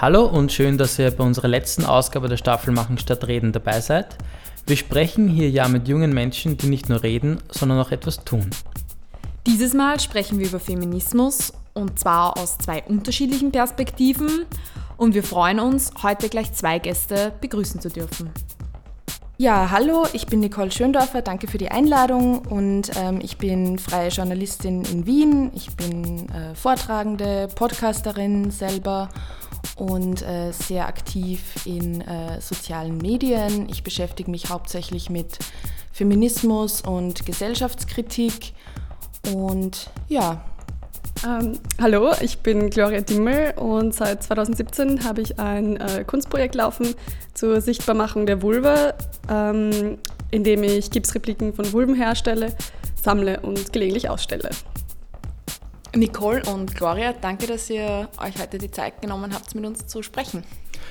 Hallo 0.00 0.26
und 0.26 0.52
schön, 0.52 0.78
dass 0.78 0.96
ihr 1.00 1.10
bei 1.10 1.24
unserer 1.24 1.48
letzten 1.48 1.84
Ausgabe 1.84 2.28
der 2.28 2.36
Staffel 2.36 2.72
Machen 2.72 2.98
statt 2.98 3.26
Reden 3.26 3.50
dabei 3.50 3.80
seid. 3.80 4.16
Wir 4.64 4.76
sprechen 4.76 5.26
hier 5.26 5.50
ja 5.50 5.66
mit 5.66 5.88
jungen 5.88 6.14
Menschen, 6.14 6.56
die 6.56 6.68
nicht 6.68 6.88
nur 6.88 7.02
reden, 7.02 7.38
sondern 7.50 7.80
auch 7.80 7.90
etwas 7.90 8.22
tun. 8.22 8.48
Dieses 9.44 9.74
Mal 9.74 9.98
sprechen 9.98 10.38
wir 10.38 10.46
über 10.46 10.60
Feminismus 10.60 11.52
und 11.74 11.98
zwar 11.98 12.38
aus 12.38 12.58
zwei 12.58 12.84
unterschiedlichen 12.84 13.50
Perspektiven 13.50 14.46
und 14.96 15.14
wir 15.14 15.24
freuen 15.24 15.58
uns, 15.58 15.90
heute 16.00 16.28
gleich 16.28 16.52
zwei 16.52 16.78
Gäste 16.78 17.32
begrüßen 17.40 17.80
zu 17.80 17.88
dürfen. 17.88 18.30
Ja, 19.40 19.70
hallo, 19.72 20.04
ich 20.12 20.26
bin 20.26 20.38
Nicole 20.40 20.70
Schöndorfer, 20.70 21.22
danke 21.22 21.48
für 21.48 21.58
die 21.58 21.72
Einladung 21.72 22.38
und 22.38 22.90
ähm, 22.96 23.20
ich 23.20 23.36
bin 23.36 23.78
freie 23.78 24.10
Journalistin 24.10 24.84
in 24.84 25.06
Wien. 25.06 25.52
Ich 25.54 25.76
bin 25.76 26.28
äh, 26.30 26.56
Vortragende, 26.56 27.48
Podcasterin 27.54 28.50
selber 28.50 29.08
und 29.76 30.22
äh, 30.22 30.52
sehr 30.52 30.86
aktiv 30.86 31.40
in 31.64 32.00
äh, 32.00 32.40
sozialen 32.40 32.98
Medien. 32.98 33.68
Ich 33.68 33.82
beschäftige 33.82 34.30
mich 34.30 34.50
hauptsächlich 34.50 35.10
mit 35.10 35.38
Feminismus 35.92 36.82
und 36.82 37.26
Gesellschaftskritik 37.26 38.54
und 39.34 39.90
ja. 40.08 40.44
Ähm, 41.26 41.58
hallo, 41.80 42.12
ich 42.20 42.38
bin 42.38 42.70
Gloria 42.70 43.00
Dimmel 43.00 43.54
und 43.56 43.92
seit 43.92 44.22
2017 44.22 45.02
habe 45.02 45.20
ich 45.20 45.40
ein 45.40 45.76
äh, 45.76 46.04
Kunstprojekt 46.04 46.54
laufen 46.54 46.94
zur 47.34 47.60
Sichtbarmachung 47.60 48.26
der 48.26 48.40
Vulva, 48.40 48.94
ähm, 49.28 49.98
in 50.30 50.44
dem 50.44 50.62
ich 50.62 50.92
Gipsrepliken 50.92 51.54
von 51.54 51.72
Vulven 51.72 51.96
herstelle, 51.96 52.54
sammle 53.02 53.40
und 53.40 53.72
gelegentlich 53.72 54.08
ausstelle. 54.08 54.50
Nicole 55.94 56.42
und 56.46 56.74
Gloria, 56.74 57.12
danke, 57.12 57.46
dass 57.46 57.70
ihr 57.70 58.08
euch 58.18 58.38
heute 58.40 58.58
die 58.58 58.70
Zeit 58.70 59.00
genommen 59.00 59.32
habt, 59.34 59.54
mit 59.54 59.64
uns 59.64 59.86
zu 59.86 60.02
sprechen. 60.02 60.44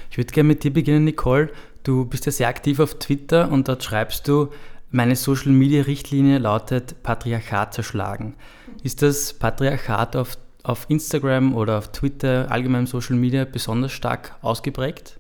Ich 0.10 0.18
würde 0.18 0.32
gerne 0.32 0.48
mit 0.48 0.64
dir 0.64 0.74
beginnen, 0.74 1.06
Nicole. 1.06 1.50
Du 1.84 2.06
bist 2.06 2.26
ja 2.26 2.32
sehr 2.32 2.48
aktiv 2.48 2.80
auf 2.80 2.96
Twitter 2.96 3.52
und 3.52 3.68
dort 3.68 3.84
schreibst 3.84 4.28
du, 4.28 4.50
meine 4.90 5.16
Social 5.16 5.52
Media 5.52 5.84
Richtlinie 5.84 6.38
lautet 6.38 7.04
Patriarchat 7.04 7.74
zerschlagen. 7.74 8.36
Ist 8.84 9.02
das 9.02 9.34
Patriarchat 9.34 10.16
auf, 10.16 10.38
auf 10.64 10.86
Instagram 10.90 11.56
oder 11.56 11.78
auf 11.78 11.92
Twitter, 11.92 12.48
allgemein 12.50 12.86
Social 12.88 13.18
Media, 13.18 13.46
besonders 13.46 13.92
stark 13.92 14.36
ausgeprägt? 14.42 15.20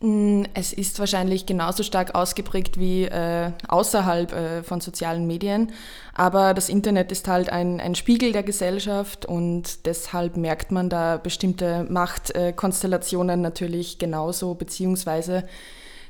Mm, 0.00 0.42
es 0.52 0.74
ist 0.74 0.98
wahrscheinlich 0.98 1.46
genauso 1.46 1.82
stark 1.82 2.14
ausgeprägt 2.14 2.78
wie 2.78 3.04
äh, 3.04 3.52
außerhalb 3.66 4.32
äh, 4.32 4.62
von 4.62 4.82
sozialen 4.82 5.26
Medien, 5.26 5.72
aber 6.12 6.52
das 6.52 6.68
Internet 6.68 7.10
ist 7.12 7.28
halt 7.28 7.48
ein, 7.48 7.80
ein 7.80 7.94
Spiegel 7.94 8.32
der 8.32 8.42
Gesellschaft 8.42 9.24
und 9.24 9.86
deshalb 9.86 10.36
merkt 10.36 10.70
man 10.70 10.90
da 10.90 11.16
bestimmte 11.16 11.86
Machtkonstellationen 11.88 13.40
äh, 13.40 13.42
natürlich 13.42 13.98
genauso, 13.98 14.54
beziehungsweise 14.54 15.44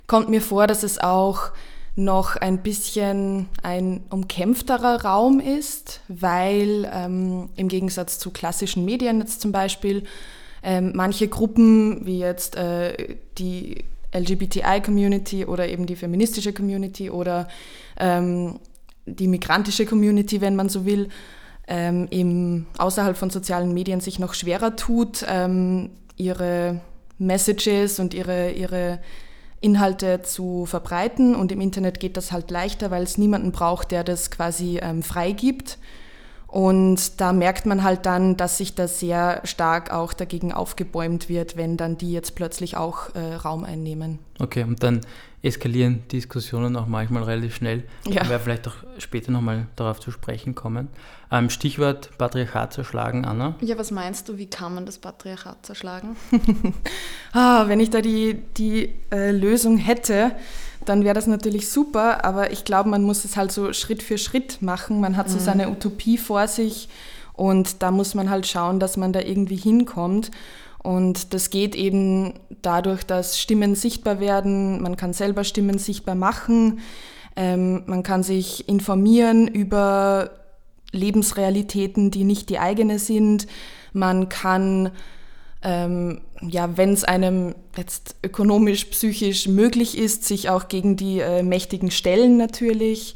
kommt 0.09 0.29
mir 0.31 0.42
vor, 0.42 0.67
dass 0.67 0.83
es 0.83 0.98
auch 0.98 1.53
noch 1.95 2.34
ein 2.34 2.62
bisschen 2.62 3.48
ein 3.62 4.03
umkämpfterer 4.11 5.05
Raum 5.05 5.39
ist, 5.39 6.01
weil 6.09 6.91
ähm, 6.92 7.51
im 7.55 7.69
Gegensatz 7.69 8.19
zu 8.19 8.33
klassischen 8.33 8.84
Medien 8.84 9.20
jetzt 9.20 9.41
zum 9.41 9.53
Beispiel 9.53 10.03
ähm, 10.67 10.91
manche 10.97 11.28
Gruppen, 11.28 12.05
wie 12.05 12.19
jetzt 12.19 12.56
äh, 12.56 13.17
die 13.39 13.84
LGBTI-Community 14.12 15.45
oder 15.45 15.69
eben 15.69 15.86
die 15.86 15.95
feministische 15.95 16.53
Community 16.53 17.08
oder 17.08 17.47
ähm, 17.97 18.58
die 19.06 19.28
migrantische 19.28 19.86
Community, 19.86 20.41
wenn 20.41 20.56
man 20.56 20.69
so 20.69 20.84
will, 20.84 21.08
ähm, 21.69 22.08
eben 22.11 22.67
außerhalb 22.79 23.17
von 23.17 23.30
sozialen 23.30 23.73
Medien 23.74 24.01
sich 24.01 24.18
noch 24.18 24.35
schwerer 24.35 24.74
tut, 24.74 25.24
ähm, 25.29 25.91
ihre 26.17 26.80
Messages 27.18 28.01
und 28.01 28.12
ihre, 28.12 28.51
ihre 28.51 28.98
Inhalte 29.61 30.23
zu 30.23 30.67
verbreiten. 30.67 31.36
Und 31.36 31.52
im 31.52 31.61
Internet 31.61 32.01
geht 32.01 32.17
das 32.17 32.33
halt 32.33 32.51
leichter, 32.51 32.91
weil 32.91 33.05
es 33.05 33.18
niemanden 33.18 33.52
braucht, 33.52 33.92
der 33.92 34.02
das 34.02 34.33
quasi 34.33 34.80
ähm, 34.83 35.05
freigibt. 35.05 35.79
Und 36.46 37.20
da 37.20 37.33
merkt 37.33 37.67
man 37.67 37.83
halt 37.83 38.07
dann, 38.07 38.36
dass 38.36 38.58
sich 38.58 38.74
da 38.74 38.86
sehr 38.86 39.40
stark 39.45 39.92
auch 39.92 40.12
dagegen 40.12 40.52
aufgebäumt 40.52 41.29
wird, 41.29 41.57
wenn 41.57 41.77
dann 41.77 41.98
die 41.98 42.12
jetzt 42.12 42.36
plötzlich 42.36 42.77
auch 42.77 43.14
äh, 43.14 43.34
Raum 43.34 43.64
einnehmen. 43.64 44.20
Okay, 44.39 44.62
und 44.62 44.83
dann 44.83 45.01
eskalieren 45.42 46.06
Diskussionen 46.08 46.77
auch 46.77 46.86
manchmal 46.86 47.24
relativ 47.24 47.56
schnell. 47.56 47.85
Ja. 48.06 48.23
Ich 48.23 48.29
werde 48.29 48.45
vielleicht 48.45 48.68
auch 48.68 48.74
später 48.98 49.33
nochmal 49.33 49.67
darauf 49.77 50.01
zu 50.01 50.11
sprechen 50.11 50.55
kommen. 50.55 50.89
Ähm, 51.30 51.51
Stichwort 51.51 52.17
Patriarchat 52.18 52.73
zerschlagen, 52.73 53.24
Anna. 53.24 53.56
Ja, 53.61 53.77
was 53.79 53.90
meinst 53.90 54.29
du, 54.29 54.39
wie 54.39 54.46
kann 54.46 54.74
man 54.74 54.86
das 54.86 54.98
Patriarchat 54.98 55.67
zerschlagen? 55.67 56.17
ah, 57.33 57.64
wenn 57.67 57.80
ich 57.80 57.90
da 57.90 58.01
die, 58.01 58.42
die 58.56 58.95
äh, 59.11 59.30
Lösung 59.30 59.79
hätte, 59.79 60.33
dann 60.89 61.05
wäre 61.05 61.14
das 61.14 61.27
natürlich 61.27 61.69
super, 61.69 62.24
aber 62.24 62.52
ich 62.52 62.64
glaube, 62.64 62.89
man 62.89 63.02
muss 63.02 63.24
es 63.24 63.36
halt 63.36 63.52
so 63.52 63.73
Schritt 63.73 64.02
für 64.02 64.19
Schritt 64.19 64.63
machen. 64.63 65.01
Man 65.01 65.17
hat 65.17 65.29
so 65.29 65.36
mhm. 65.36 65.42
seine 65.42 65.70
Utopie 65.70 66.19
vor 66.19 66.48
sich 66.48 66.89
und 67.35 67.83
da 67.83 67.91
muss 67.91 68.14
man 68.14 68.30
halt 68.30 68.47
schauen, 68.47 68.80
dass 68.80 68.97
man 68.97 69.13
da 69.13 69.20
irgendwie 69.20 69.57
hinkommt. 69.57 70.30
Und 70.83 71.35
das 71.35 71.51
geht 71.51 71.74
eben 71.74 72.35
dadurch, 72.63 73.05
dass 73.05 73.41
Stimmen 73.41 73.74
sichtbar 73.74 74.20
werden, 74.20 74.80
man 74.83 74.97
kann 74.97 75.13
selber 75.13 75.42
Stimmen 75.42 75.79
sichtbar 75.79 76.14
machen, 76.14 76.80
ähm, 77.35 77.83
man 77.86 78.03
kann 78.03 78.23
sich 78.23 78.68
informieren 78.68 79.48
über 79.48 80.30
Lebensrealitäten, 80.92 82.11
die 82.11 82.24
nicht 82.24 82.48
die 82.48 82.58
eigene 82.58 82.98
sind, 82.98 83.47
man 83.92 84.29
kann 84.29 84.91
ähm, 85.63 86.20
ja, 86.42 86.77
wenn 86.77 86.92
es 86.92 87.05
einem 87.05 87.55
jetzt 87.77 88.17
ökonomisch, 88.23 88.86
psychisch 88.86 89.48
möglich 89.48 89.97
ist, 89.97 90.24
sich 90.24 90.48
auch 90.51 90.69
gegen 90.69 90.97
die 90.97 91.20
äh, 91.20 91.42
mächtigen 91.42 91.91
Stellen 91.91 92.36
natürlich 92.36 93.14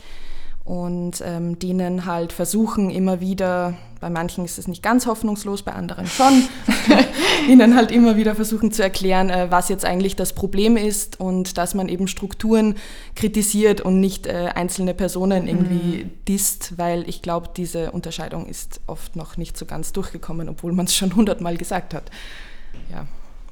und 0.64 1.22
ähm, 1.24 1.58
denen 1.58 2.06
halt 2.06 2.32
versuchen 2.32 2.90
immer 2.90 3.20
wieder, 3.20 3.74
bei 3.98 4.08
manchen 4.08 4.44
ist 4.44 4.58
es 4.58 4.68
nicht 4.68 4.82
ganz 4.82 5.06
hoffnungslos, 5.06 5.62
bei 5.62 5.72
anderen 5.72 6.06
schon, 6.06 6.44
ihnen 7.48 7.74
halt 7.74 7.90
immer 7.90 8.16
wieder 8.16 8.34
versuchen 8.34 8.70
zu 8.70 8.82
erklären, 8.82 9.30
äh, 9.30 9.50
was 9.50 9.68
jetzt 9.68 9.84
eigentlich 9.84 10.16
das 10.16 10.32
Problem 10.32 10.76
ist 10.76 11.18
und 11.18 11.58
dass 11.58 11.74
man 11.74 11.88
eben 11.88 12.06
Strukturen 12.06 12.76
kritisiert 13.16 13.80
und 13.80 14.00
nicht 14.00 14.26
äh, 14.26 14.50
einzelne 14.54 14.94
Personen 14.94 15.48
irgendwie 15.48 16.04
mhm. 16.04 16.10
disst, 16.28 16.78
weil 16.78 17.08
ich 17.08 17.20
glaube, 17.22 17.48
diese 17.56 17.90
Unterscheidung 17.90 18.46
ist 18.46 18.80
oft 18.86 19.16
noch 19.16 19.36
nicht 19.36 19.56
so 19.56 19.66
ganz 19.66 19.92
durchgekommen, 19.92 20.48
obwohl 20.48 20.72
man 20.72 20.86
es 20.86 20.94
schon 20.94 21.16
hundertmal 21.16 21.56
gesagt 21.56 21.94
hat. 21.94 22.10
Ja. 22.90 23.06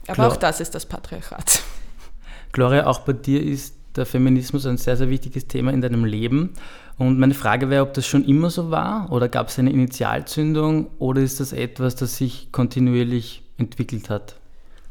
Aber 0.07 0.15
Glor 0.15 0.29
auch 0.29 0.37
das 0.37 0.61
ist 0.61 0.75
das 0.75 0.87
Patriarchat. 0.87 1.63
Gloria, 2.53 2.87
auch 2.87 3.01
bei 3.01 3.13
dir 3.13 3.43
ist 3.43 3.75
der 3.97 4.07
Feminismus 4.07 4.67
ein 4.67 4.79
sehr, 4.79 4.97
sehr 4.97 5.11
wichtiges 5.11 5.49
Thema 5.49 5.73
in 5.73 5.81
deinem 5.81 6.05
Leben. 6.05 6.55
Und 6.97 7.19
meine 7.19 7.35
Frage 7.35 7.71
wäre, 7.71 7.83
ob 7.83 7.95
das 7.95 8.07
schon 8.07 8.25
immer 8.25 8.51
so 8.51 8.71
war 8.71 9.13
oder 9.13 9.29
gab 9.29 9.49
es 9.49 9.59
eine 9.59 9.71
Initialzündung 9.71 10.89
oder 10.99 11.21
ist 11.21 11.41
das 11.41 11.53
etwas, 11.53 11.95
das 11.95 12.17
sich 12.17 12.51
kontinuierlich 12.51 13.43
entwickelt 13.57 14.11
hat? 14.11 14.37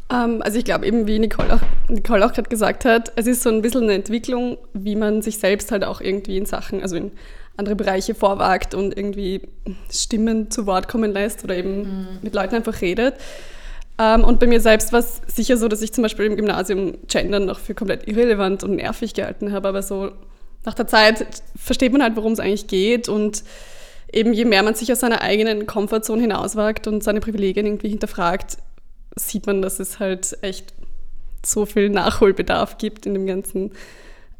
Ähm, 0.10 0.42
also 0.42 0.58
ich 0.58 0.66
glaube 0.66 0.86
eben, 0.86 1.08
wie 1.08 1.20
Nicole 1.20 1.54
auch, 1.54 1.62
Nicole 1.90 2.26
auch 2.26 2.34
gerade 2.34 2.50
gesagt 2.50 2.86
hat, 2.86 3.12
es 3.16 3.28
ist 3.28 3.44
so 3.44 3.50
ein 3.50 3.62
bisschen 3.62 3.84
eine 3.84 3.94
Entwicklung, 3.94 4.58
wie 4.74 4.96
man 4.96 5.22
sich 5.22 5.38
selbst 5.38 5.72
halt 5.72 5.84
auch 5.84 6.00
irgendwie 6.00 6.38
in 6.38 6.46
Sachen, 6.46 6.82
also 6.82 6.96
in 6.96 7.12
andere 7.58 7.76
Bereiche 7.76 8.16
vorwagt 8.16 8.74
und 8.74 8.96
irgendwie 8.96 9.42
Stimmen 9.92 10.50
zu 10.52 10.66
Wort 10.66 10.88
kommen 10.88 11.12
lässt 11.12 11.44
oder 11.44 11.56
eben 11.56 11.80
mhm. 11.80 12.08
mit 12.22 12.34
Leuten 12.34 12.56
einfach 12.56 12.82
redet. 12.82 13.16
Ähm, 14.00 14.24
und 14.24 14.40
bei 14.40 14.48
mir 14.48 14.62
selbst 14.62 14.94
war 14.94 15.00
es 15.00 15.22
sicher 15.28 15.58
so, 15.58 15.68
dass 15.68 15.82
ich 15.82 15.94
zum 15.94 16.04
Beispiel 16.04 16.26
im 16.26 16.36
Gymnasium 16.36 16.98
Gendern 17.08 17.46
noch 17.46 17.60
für 17.60 17.74
komplett 17.74 18.08
irrelevant 18.08 18.64
und 18.64 18.76
nervig 18.76 19.14
gehalten 19.14 19.52
habe, 19.52 19.68
aber 19.68 19.82
so 19.82 20.12
nach 20.66 20.74
der 20.74 20.88
Zeit 20.88 21.26
versteht 21.56 21.94
man 21.94 22.04
halt, 22.04 22.16
worum 22.16 22.34
es 22.34 22.40
eigentlich 22.40 22.68
geht 22.68 23.10
und 23.10 23.44
eben 24.12 24.34
je 24.34 24.46
mehr 24.46 24.64
man 24.64 24.76
sich 24.76 24.92
aus 24.92 25.00
seiner 25.00 25.22
eigenen 25.22 25.66
Komfortzone 25.66 26.22
hinauswagt 26.22 26.88
und 26.88 27.04
seine 27.04 27.20
Privilegien 27.20 27.66
irgendwie 27.66 27.90
hinterfragt, 27.90 28.58
sieht 29.16 29.48
man, 29.48 29.62
dass 29.62 29.80
es 29.80 30.00
halt 30.00 30.38
echt 30.42 30.74
so 31.46 31.66
viel 31.66 31.90
Nachholbedarf 31.90 32.78
gibt 32.78 33.06
in 33.06 33.14
dem 33.14 33.26
Ganzen. 33.26 33.72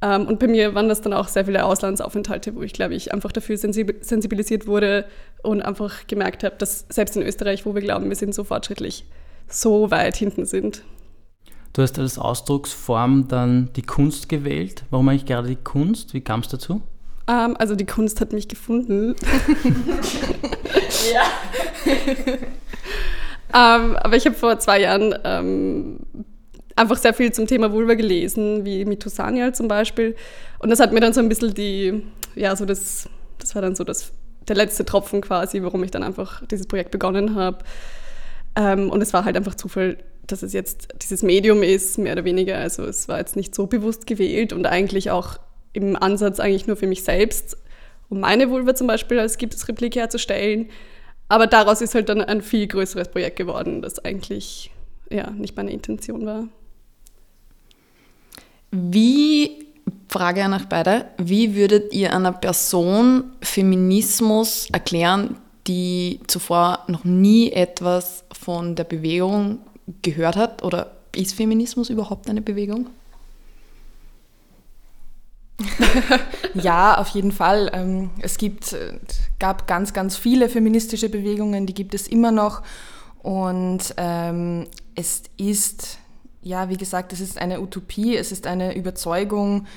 Ähm, 0.02 0.28
und 0.28 0.40
bei 0.40 0.48
mir 0.48 0.76
waren 0.76 0.90
das 0.90 1.02
dann 1.02 1.14
auch 1.14 1.28
sehr 1.28 1.46
viele 1.46 1.66
Auslandsaufenthalte, 1.66 2.56
wo 2.56 2.62
ich, 2.62 2.74
glaube 2.74 2.94
ich, 2.94 3.14
einfach 3.14 3.32
dafür 3.32 3.58
sensibilisiert 3.58 4.68
wurde 4.68 5.06
und 5.42 5.62
einfach 5.62 6.06
gemerkt 6.08 6.44
habe, 6.44 6.56
dass 6.58 6.86
selbst 6.90 7.16
in 7.16 7.24
Österreich, 7.24 7.66
wo 7.66 7.74
wir 7.74 7.82
glauben, 7.82 8.10
wir 8.10 8.16
sind 8.16 8.36
so 8.36 8.44
fortschrittlich, 8.44 9.06
so 9.48 9.92
weit 9.92 10.18
hinten 10.18 10.46
sind. 10.46 10.84
Du 11.74 11.82
hast 11.82 12.00
als 12.00 12.18
Ausdrucksform 12.18 13.28
dann 13.28 13.70
die 13.76 13.84
Kunst 13.84 14.30
gewählt. 14.30 14.84
Warum 14.90 15.10
eigentlich 15.10 15.26
gerade 15.26 15.48
die 15.48 15.58
Kunst? 15.58 16.14
Wie 16.14 16.22
kam 16.22 16.40
es 16.40 16.48
dazu? 16.48 16.82
Um, 17.30 17.36
ähm, 17.36 17.56
also 17.60 17.76
die 17.76 17.86
Kunst 17.86 18.20
hat 18.22 18.34
mich 18.34 18.48
gefunden. 18.48 19.16
ja. 21.14 21.22
um, 23.54 23.92
ähm, 23.92 23.96
aber 23.98 24.16
ich 24.16 24.26
habe 24.26 24.36
vor 24.36 24.58
zwei 24.60 24.82
Jahren 24.82 25.14
um, 25.14 25.20
ähm, 25.24 26.00
einfach 26.76 26.98
sehr 26.98 27.14
viel 27.14 27.32
zum 27.34 27.48
Thema 27.48 27.72
Vulva 27.72 27.96
gelesen, 27.96 28.64
wie 28.64 28.86
Mithusanial 28.86 29.54
zum 29.54 29.68
Beispiel. 29.68 30.16
Und 30.60 30.70
das 30.70 30.80
hat 30.80 30.94
mir 30.94 31.00
dann 31.00 31.14
so 31.14 31.20
ein 31.20 31.30
bisschen 31.30 31.54
die, 31.54 32.04
ja, 32.36 32.56
so 32.56 32.66
das, 32.66 33.10
das 33.40 33.56
war 33.56 33.62
dann 33.62 33.76
so 33.76 33.84
das, 33.84 34.14
der 34.48 34.56
letzte 34.56 34.86
Tropfen 34.86 35.22
quasi, 35.22 35.62
warum 35.64 35.84
ich 35.84 35.92
dann 35.92 36.04
einfach 36.04 36.46
dieses 36.48 36.68
Projekt 36.68 36.92
begonnen 36.92 37.36
habe. 37.36 37.60
Ähm, 38.58 38.90
und 38.90 39.02
es 39.02 39.14
war 39.14 39.24
halt 39.24 39.38
einfach 39.38 39.56
Zufall, 39.56 39.98
dass 40.26 40.42
es 40.42 40.52
jetzt 40.52 40.90
dieses 41.04 41.22
Medium 41.22 41.62
ist, 41.62 41.98
mehr 42.00 42.14
oder 42.14 42.26
weniger. 42.26 42.58
Also 42.58 42.84
es 42.84 43.08
war 43.08 43.20
jetzt 43.20 43.36
nicht 43.36 43.54
so 43.54 43.68
bewusst 43.68 44.08
gewählt 44.08 44.52
und 44.52 44.66
eigentlich 44.66 45.12
auch 45.12 45.40
im 45.74 45.96
Ansatz 45.96 46.40
eigentlich 46.40 46.66
nur 46.66 46.76
für 46.76 46.88
mich 46.88 47.04
selbst, 47.04 47.56
um 48.10 48.20
meine 48.20 48.50
Vulva 48.50 48.74
zum 48.74 48.88
Beispiel 48.88 49.20
als 49.20 49.38
Gipsreplik 49.38 49.96
herzustellen. 49.96 50.70
Aber 51.30 51.46
daraus 51.46 51.82
ist 51.82 51.94
halt 51.94 52.10
dann 52.10 52.22
ein 52.22 52.42
viel 52.42 52.68
größeres 52.68 53.10
Projekt 53.10 53.36
geworden, 53.36 53.82
das 53.82 54.00
eigentlich 54.00 54.72
ja, 55.12 55.30
nicht 55.30 55.56
meine 55.56 55.72
Intention 55.72 56.26
war. 56.26 56.48
Wie, 58.72 59.68
Frage 60.10 60.44
an 60.44 60.54
euch 60.54 60.66
beide, 60.66 61.06
wie 61.18 61.56
würdet 61.56 61.94
ihr 61.94 62.14
einer 62.14 62.32
Person 62.32 63.26
Feminismus 63.42 64.68
erklären, 64.72 65.38
die 65.68 66.20
zuvor 66.28 66.84
noch 66.88 67.04
nie 67.04 67.52
etwas 67.52 68.24
von 68.32 68.76
der 68.76 68.84
Bewegung 68.84 69.60
gehört 70.02 70.36
hat? 70.36 70.64
Oder 70.64 70.92
ist 71.16 71.36
Feminismus 71.36 71.90
überhaupt 71.90 72.30
eine 72.30 72.42
Bewegung? 72.42 72.88
ja, 76.54 76.98
auf 76.98 77.10
jeden 77.10 77.32
Fall. 77.32 77.70
Ähm, 77.74 78.12
es 78.20 78.38
gibt, 78.38 78.74
äh, 78.74 79.00
gab 79.40 79.68
ganz, 79.68 79.94
ganz 79.94 80.16
viele 80.16 80.50
feministische 80.50 81.10
Bewegungen, 81.10 81.66
die 81.66 81.74
gibt 81.74 81.94
es 81.94 82.08
immer 82.08 82.32
noch. 82.32 82.62
Und 83.24 83.94
ähm, 83.98 84.68
es 84.96 85.24
ist, 85.38 85.98
ja, 86.42 86.70
wie 86.70 86.78
gesagt, 86.78 87.12
es 87.12 87.20
ist 87.20 87.38
eine 87.38 87.60
Utopie, 87.62 88.16
es 88.16 88.32
ist 88.32 88.48
eine 88.48 88.76
Überzeugung. 88.76 89.68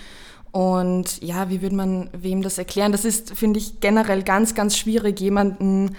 Und 0.53 1.23
ja, 1.23 1.49
wie 1.49 1.63
würde 1.63 1.77
man 1.77 2.11
wem 2.13 2.43
das 2.43 2.59
erklären? 2.59 2.93
Das 2.93 3.05
ist, 3.05 3.37
finde 3.37 3.59
ich, 3.59 3.81
generell 3.81 4.23
ganz, 4.23 4.55
ganz 4.55 4.77
schwierig, 4.77 5.21
jemanden 5.21 5.97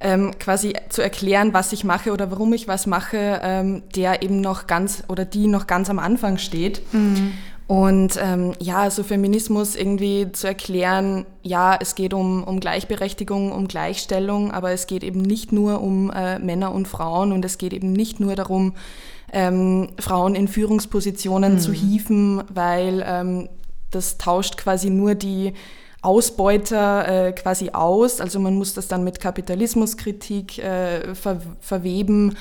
ähm, 0.00 0.32
quasi 0.38 0.74
zu 0.88 1.02
erklären, 1.02 1.54
was 1.54 1.72
ich 1.72 1.84
mache 1.84 2.12
oder 2.12 2.30
warum 2.30 2.52
ich 2.52 2.66
was 2.66 2.86
mache, 2.86 3.40
ähm, 3.42 3.82
der 3.94 4.22
eben 4.22 4.40
noch 4.40 4.66
ganz 4.66 5.04
oder 5.08 5.24
die 5.24 5.46
noch 5.46 5.66
ganz 5.66 5.88
am 5.88 6.00
Anfang 6.00 6.38
steht. 6.38 6.82
Mhm. 6.92 7.32
Und 7.68 8.18
ähm, 8.20 8.52
ja, 8.58 8.90
so 8.90 9.04
Feminismus 9.04 9.76
irgendwie 9.76 10.30
zu 10.32 10.48
erklären, 10.48 11.24
ja, 11.42 11.78
es 11.80 11.94
geht 11.94 12.12
um, 12.12 12.42
um 12.42 12.60
Gleichberechtigung, 12.60 13.52
um 13.52 13.68
Gleichstellung, 13.68 14.50
aber 14.50 14.72
es 14.72 14.86
geht 14.86 15.04
eben 15.04 15.22
nicht 15.22 15.52
nur 15.52 15.80
um 15.80 16.10
äh, 16.10 16.38
Männer 16.38 16.74
und 16.74 16.88
Frauen 16.88 17.32
und 17.32 17.44
es 17.44 17.56
geht 17.56 17.72
eben 17.72 17.92
nicht 17.92 18.20
nur 18.20 18.34
darum, 18.34 18.74
ähm, 19.32 19.88
Frauen 19.98 20.34
in 20.34 20.48
Führungspositionen 20.48 21.54
mhm. 21.54 21.58
zu 21.60 21.72
hieven, 21.72 22.42
weil 22.52 23.02
ähm, 23.06 23.48
das 23.94 24.18
tauscht 24.18 24.56
quasi 24.56 24.90
nur 24.90 25.14
die 25.14 25.54
Ausbeuter 26.02 27.28
äh, 27.28 27.32
quasi 27.32 27.70
aus. 27.70 28.20
Also 28.20 28.40
man 28.40 28.56
muss 28.56 28.74
das 28.74 28.88
dann 28.88 29.04
mit 29.04 29.20
Kapitalismuskritik 29.20 30.58
äh, 30.58 31.14
ver 31.14 31.40
verweben. 31.60 32.36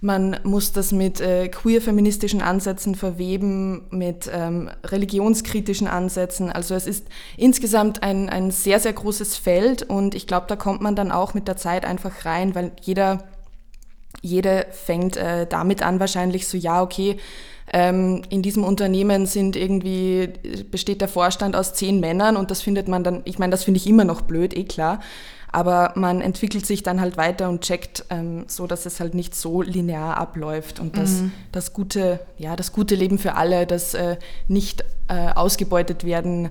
Man 0.00 0.38
muss 0.42 0.72
das 0.72 0.92
mit 0.92 1.22
äh, 1.22 1.48
queer-feministischen 1.48 2.42
Ansätzen 2.42 2.94
verweben, 2.94 3.86
mit 3.88 4.28
ähm, 4.30 4.68
religionskritischen 4.84 5.86
Ansätzen. 5.86 6.50
Also 6.50 6.74
es 6.74 6.86
ist 6.86 7.06
insgesamt 7.38 8.02
ein, 8.02 8.28
ein 8.28 8.50
sehr, 8.50 8.80
sehr 8.80 8.92
großes 8.92 9.36
Feld 9.36 9.82
und 9.82 10.14
ich 10.14 10.26
glaube, 10.26 10.46
da 10.46 10.56
kommt 10.56 10.82
man 10.82 10.94
dann 10.94 11.10
auch 11.10 11.32
mit 11.32 11.48
der 11.48 11.56
Zeit 11.56 11.86
einfach 11.86 12.26
rein, 12.26 12.54
weil 12.54 12.72
jeder, 12.82 13.24
jede 14.20 14.66
fängt 14.72 15.16
äh, 15.16 15.46
damit 15.46 15.82
an 15.82 16.00
wahrscheinlich 16.00 16.48
so, 16.48 16.58
ja, 16.58 16.82
okay, 16.82 17.16
ähm, 17.72 18.22
in 18.28 18.42
diesem 18.42 18.64
Unternehmen 18.64 19.26
sind 19.26 19.56
irgendwie, 19.56 20.28
besteht 20.70 21.00
der 21.00 21.08
Vorstand 21.08 21.56
aus 21.56 21.74
zehn 21.74 22.00
Männern 22.00 22.36
und 22.36 22.50
das 22.50 22.60
findet 22.62 22.88
man 22.88 23.04
dann, 23.04 23.22
ich 23.24 23.38
meine, 23.38 23.50
das 23.50 23.64
finde 23.64 23.78
ich 23.78 23.86
immer 23.86 24.04
noch 24.04 24.22
blöd, 24.22 24.56
eh 24.56 24.64
klar. 24.64 25.00
Aber 25.50 25.92
man 25.94 26.20
entwickelt 26.20 26.66
sich 26.66 26.82
dann 26.82 27.00
halt 27.00 27.16
weiter 27.16 27.48
und 27.48 27.60
checkt, 27.60 28.06
ähm, 28.10 28.44
so 28.48 28.66
dass 28.66 28.86
es 28.86 28.98
halt 28.98 29.14
nicht 29.14 29.36
so 29.36 29.62
linear 29.62 30.16
abläuft 30.16 30.80
und 30.80 30.96
dass 30.96 31.20
mhm. 31.20 31.32
das 31.52 31.72
gute, 31.72 32.18
ja, 32.38 32.56
das 32.56 32.72
gute 32.72 32.96
Leben 32.96 33.18
für 33.18 33.36
alle, 33.36 33.64
das 33.64 33.94
äh, 33.94 34.16
nicht 34.48 34.84
äh, 35.08 35.28
ausgebeutet 35.32 36.04
werden, 36.04 36.50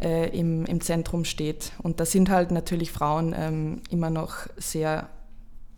äh, 0.00 0.36
im, 0.36 0.64
im 0.66 0.80
Zentrum 0.80 1.24
steht. 1.24 1.72
Und 1.82 2.00
da 2.00 2.04
sind 2.04 2.30
halt 2.30 2.50
natürlich 2.50 2.90
Frauen 2.90 3.34
ähm, 3.38 3.82
immer 3.90 4.10
noch 4.10 4.48
sehr 4.56 5.08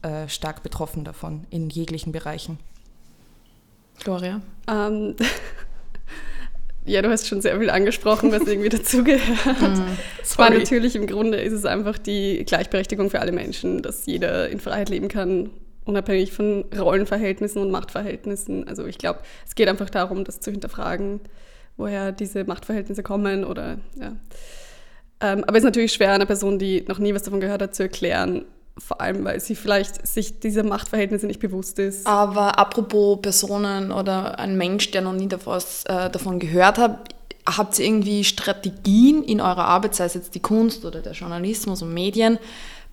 äh, 0.02 0.28
stark 0.28 0.62
betroffen 0.62 1.04
davon 1.04 1.46
in 1.50 1.68
jeglichen 1.70 2.12
Bereichen. 2.12 2.58
Gloria? 4.02 4.40
Ähm, 4.68 5.14
ja, 6.84 7.02
du 7.02 7.10
hast 7.10 7.28
schon 7.28 7.40
sehr 7.40 7.58
viel 7.58 7.70
angesprochen, 7.70 8.32
was 8.32 8.46
irgendwie 8.46 8.68
dazugehört. 8.68 9.22
Mm, 9.62 10.24
Zwar 10.24 10.50
natürlich 10.50 10.96
im 10.96 11.06
Grunde 11.06 11.40
ist 11.40 11.52
es 11.52 11.64
einfach 11.64 11.98
die 11.98 12.44
Gleichberechtigung 12.44 13.10
für 13.10 13.20
alle 13.20 13.32
Menschen, 13.32 13.82
dass 13.82 14.06
jeder 14.06 14.48
in 14.48 14.60
Freiheit 14.60 14.88
leben 14.88 15.08
kann, 15.08 15.50
unabhängig 15.84 16.32
von 16.32 16.64
Rollenverhältnissen 16.76 17.60
und 17.60 17.70
Machtverhältnissen. 17.70 18.66
Also 18.66 18.86
ich 18.86 18.98
glaube, 18.98 19.20
es 19.46 19.54
geht 19.54 19.68
einfach 19.68 19.90
darum, 19.90 20.24
das 20.24 20.40
zu 20.40 20.50
hinterfragen, 20.50 21.20
woher 21.76 22.12
diese 22.12 22.44
Machtverhältnisse 22.44 23.02
kommen 23.02 23.44
oder 23.44 23.78
ja. 24.00 24.16
Ähm, 25.20 25.44
aber 25.44 25.56
es 25.56 25.62
ist 25.62 25.66
natürlich 25.66 25.92
schwer, 25.92 26.12
einer 26.12 26.26
Person, 26.26 26.58
die 26.58 26.84
noch 26.88 26.98
nie 26.98 27.14
was 27.14 27.22
davon 27.22 27.40
gehört 27.40 27.62
hat, 27.62 27.74
zu 27.76 27.84
erklären, 27.84 28.44
vor 28.78 29.00
allem, 29.00 29.24
weil 29.24 29.40
sie 29.40 29.54
vielleicht 29.54 30.06
sich 30.06 30.40
dieser 30.40 30.62
Machtverhältnisse 30.62 31.26
nicht 31.26 31.40
bewusst 31.40 31.78
ist. 31.78 32.06
Aber 32.06 32.58
apropos 32.58 33.20
Personen 33.20 33.92
oder 33.92 34.38
ein 34.38 34.56
Mensch, 34.56 34.90
der 34.90 35.02
noch 35.02 35.12
nie 35.12 35.28
davos, 35.28 35.84
äh, 35.84 36.10
davon 36.10 36.38
gehört 36.38 36.78
hat, 36.78 37.14
habt 37.46 37.78
ihr 37.78 37.86
irgendwie 37.86 38.24
Strategien 38.24 39.22
in 39.22 39.40
eurer 39.40 39.66
Arbeit, 39.66 39.94
sei 39.94 40.04
es 40.04 40.14
jetzt 40.14 40.34
die 40.34 40.40
Kunst 40.40 40.84
oder 40.84 41.00
der 41.00 41.12
Journalismus 41.12 41.82
und 41.82 41.92
Medien, 41.92 42.38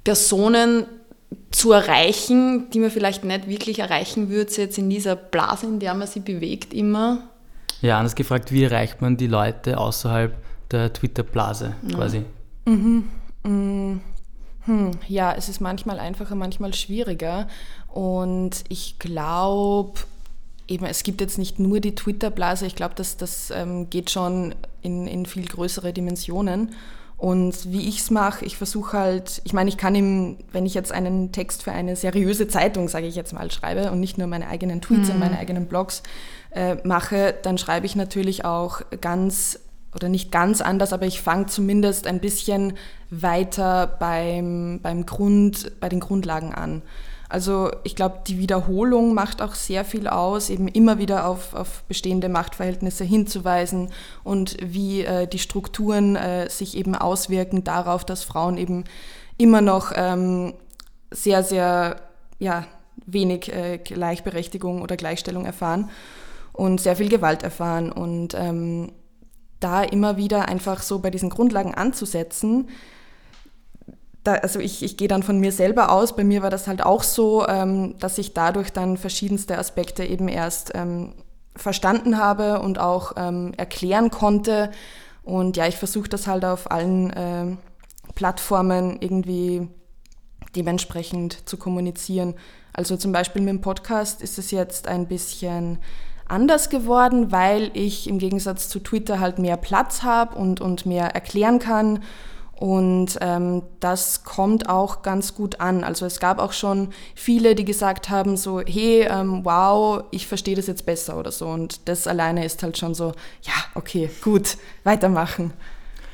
Personen 0.03 0.85
zu 1.51 1.71
erreichen, 1.71 2.69
die 2.71 2.79
man 2.79 2.89
vielleicht 2.89 3.23
nicht 3.23 3.47
wirklich 3.47 3.79
erreichen 3.79 4.29
würde, 4.29 4.51
jetzt 4.53 4.77
in 4.77 4.89
dieser 4.89 5.15
Blase, 5.15 5.67
in 5.67 5.79
der 5.79 5.93
man 5.93 6.07
sich 6.07 6.23
bewegt, 6.23 6.73
immer? 6.73 7.29
Ja, 7.81 7.97
anders 7.97 8.15
gefragt, 8.15 8.51
wie 8.51 8.63
erreicht 8.63 9.01
man 9.01 9.17
die 9.17 9.27
Leute 9.27 9.77
außerhalb 9.77 10.35
der 10.71 10.91
Twitter-Blase 10.91 11.75
quasi? 11.91 12.23
Mhm. 12.65 13.09
Mhm. 13.43 14.01
Hm, 14.65 14.91
ja, 15.07 15.33
es 15.33 15.49
ist 15.49 15.61
manchmal 15.61 15.99
einfacher, 15.99 16.35
manchmal 16.35 16.73
schwieriger. 16.73 17.47
Und 17.87 18.63
ich 18.69 18.99
glaube, 18.99 19.99
eben, 20.67 20.85
es 20.85 21.03
gibt 21.03 21.21
jetzt 21.21 21.37
nicht 21.37 21.59
nur 21.59 21.79
die 21.79 21.95
Twitter-Blase, 21.95 22.65
ich 22.65 22.75
glaube, 22.75 22.95
das, 22.95 23.17
das 23.17 23.51
ähm, 23.51 23.89
geht 23.89 24.09
schon 24.09 24.55
in, 24.81 25.07
in 25.07 25.25
viel 25.25 25.45
größere 25.45 25.93
Dimensionen. 25.93 26.75
Und 27.17 27.69
wie 27.69 27.89
ich 27.89 27.99
es 27.99 28.11
mache, 28.11 28.45
ich 28.45 28.55
versuche 28.55 28.97
halt, 28.97 29.41
ich 29.43 29.51
meine, 29.51 29.67
ich 29.67 29.75
kann 29.75 29.93
ihm, 29.93 30.37
wenn 30.53 30.65
ich 30.65 30.73
jetzt 30.73 30.93
einen 30.93 31.33
Text 31.33 31.63
für 31.63 31.73
eine 31.73 31.97
seriöse 31.97 32.47
Zeitung, 32.47 32.87
sage 32.87 33.07
ich 33.07 33.15
jetzt 33.15 33.33
mal, 33.33 33.51
schreibe 33.51 33.91
und 33.91 33.99
nicht 33.99 34.17
nur 34.17 34.27
meine 34.27 34.47
eigenen 34.47 34.79
Tweets 34.79 35.09
mhm. 35.09 35.15
und 35.15 35.19
meine 35.19 35.37
eigenen 35.37 35.65
Blogs 35.65 36.01
äh, 36.51 36.75
mache, 36.85 37.35
dann 37.41 37.57
schreibe 37.57 37.85
ich 37.85 37.97
natürlich 37.97 38.45
auch 38.45 38.81
ganz 39.01 39.59
oder 39.95 40.09
nicht 40.09 40.31
ganz 40.31 40.61
anders, 40.61 40.93
aber 40.93 41.05
ich 41.05 41.21
fange 41.21 41.47
zumindest 41.47 42.07
ein 42.07 42.19
bisschen 42.19 42.73
weiter 43.09 43.87
beim, 43.87 44.79
beim 44.81 45.05
Grund, 45.05 45.71
bei 45.79 45.89
den 45.89 45.99
Grundlagen 45.99 46.53
an. 46.53 46.81
Also 47.29 47.69
ich 47.83 47.95
glaube, 47.95 48.21
die 48.25 48.39
Wiederholung 48.39 49.13
macht 49.13 49.41
auch 49.43 49.53
sehr 49.53 49.85
viel 49.85 50.07
aus, 50.07 50.49
eben 50.49 50.67
immer 50.67 50.97
wieder 50.97 51.27
auf, 51.27 51.53
auf 51.53 51.83
bestehende 51.83 52.27
Machtverhältnisse 52.27 53.03
hinzuweisen 53.03 53.91
und 54.23 54.57
wie 54.61 55.03
äh, 55.03 55.27
die 55.27 55.37
Strukturen 55.37 56.15
äh, 56.15 56.49
sich 56.49 56.75
eben 56.75 56.95
auswirken 56.95 57.63
darauf, 57.63 58.03
dass 58.03 58.23
Frauen 58.23 58.57
eben 58.57 58.83
immer 59.37 59.61
noch 59.61 59.91
ähm, 59.95 60.53
sehr, 61.11 61.43
sehr 61.43 61.97
ja, 62.39 62.65
wenig 63.05 63.53
äh, 63.53 63.77
Gleichberechtigung 63.77 64.81
oder 64.81 64.97
Gleichstellung 64.97 65.45
erfahren 65.45 65.89
und 66.51 66.81
sehr 66.81 66.95
viel 66.95 67.09
Gewalt 67.09 67.43
erfahren. 67.43 67.91
Und 67.91 68.33
ähm, 68.33 68.91
da 69.59 69.83
immer 69.83 70.17
wieder 70.17 70.47
einfach 70.47 70.81
so 70.81 70.99
bei 70.99 71.09
diesen 71.09 71.29
Grundlagen 71.29 71.73
anzusetzen. 71.73 72.69
Da, 74.23 74.35
also 74.35 74.59
ich, 74.59 74.83
ich 74.83 74.97
gehe 74.97 75.07
dann 75.07 75.23
von 75.23 75.39
mir 75.39 75.51
selber 75.51 75.91
aus, 75.91 76.15
bei 76.15 76.23
mir 76.23 76.41
war 76.41 76.49
das 76.49 76.67
halt 76.67 76.83
auch 76.83 77.03
so, 77.03 77.47
ähm, 77.47 77.95
dass 77.99 78.17
ich 78.17 78.33
dadurch 78.33 78.71
dann 78.71 78.97
verschiedenste 78.97 79.57
Aspekte 79.57 80.03
eben 80.03 80.27
erst 80.27 80.71
ähm, 80.75 81.13
verstanden 81.55 82.17
habe 82.17 82.61
und 82.61 82.79
auch 82.79 83.13
ähm, 83.17 83.53
erklären 83.57 84.09
konnte. 84.09 84.71
Und 85.23 85.57
ja, 85.57 85.67
ich 85.67 85.77
versuche 85.77 86.09
das 86.09 86.27
halt 86.27 86.45
auf 86.45 86.71
allen 86.71 87.11
äh, 87.11 87.55
Plattformen 88.15 88.97
irgendwie 89.01 89.67
dementsprechend 90.55 91.47
zu 91.47 91.57
kommunizieren. 91.57 92.35
Also 92.73 92.97
zum 92.97 93.11
Beispiel 93.11 93.41
mit 93.41 93.49
dem 93.49 93.61
Podcast 93.61 94.21
ist 94.21 94.39
es 94.39 94.51
jetzt 94.51 94.87
ein 94.87 95.07
bisschen 95.07 95.79
anders 96.29 96.69
geworden, 96.69 97.31
weil 97.31 97.71
ich 97.73 98.07
im 98.07 98.19
Gegensatz 98.19 98.69
zu 98.69 98.79
Twitter 98.79 99.19
halt 99.19 99.39
mehr 99.39 99.57
Platz 99.57 100.03
habe 100.03 100.35
und, 100.35 100.61
und 100.61 100.85
mehr 100.85 101.15
erklären 101.15 101.59
kann. 101.59 102.03
Und 102.55 103.17
ähm, 103.21 103.61
das 103.79 104.25
kommt 104.25 104.67
auch 104.67 105.01
ganz 105.01 105.33
gut 105.33 105.61
an. 105.61 105.85
Also 105.85 106.05
es 106.05 106.19
gab 106.19 106.39
auch 106.39 106.51
schon 106.51 106.89
viele, 107.15 107.55
die 107.55 107.63
gesagt 107.63 108.09
haben, 108.09 108.35
so, 108.35 108.59
hey, 108.59 109.07
ähm, 109.09 109.45
wow, 109.45 110.03
ich 110.11 110.27
verstehe 110.27 110.55
das 110.55 110.67
jetzt 110.67 110.85
besser 110.85 111.17
oder 111.17 111.31
so. 111.31 111.47
Und 111.47 111.87
das 111.87 112.05
alleine 112.05 112.43
ist 112.43 112.61
halt 112.61 112.77
schon 112.77 112.93
so, 112.93 113.13
ja, 113.43 113.53
okay, 113.75 114.09
gut, 114.21 114.57
weitermachen. 114.83 115.53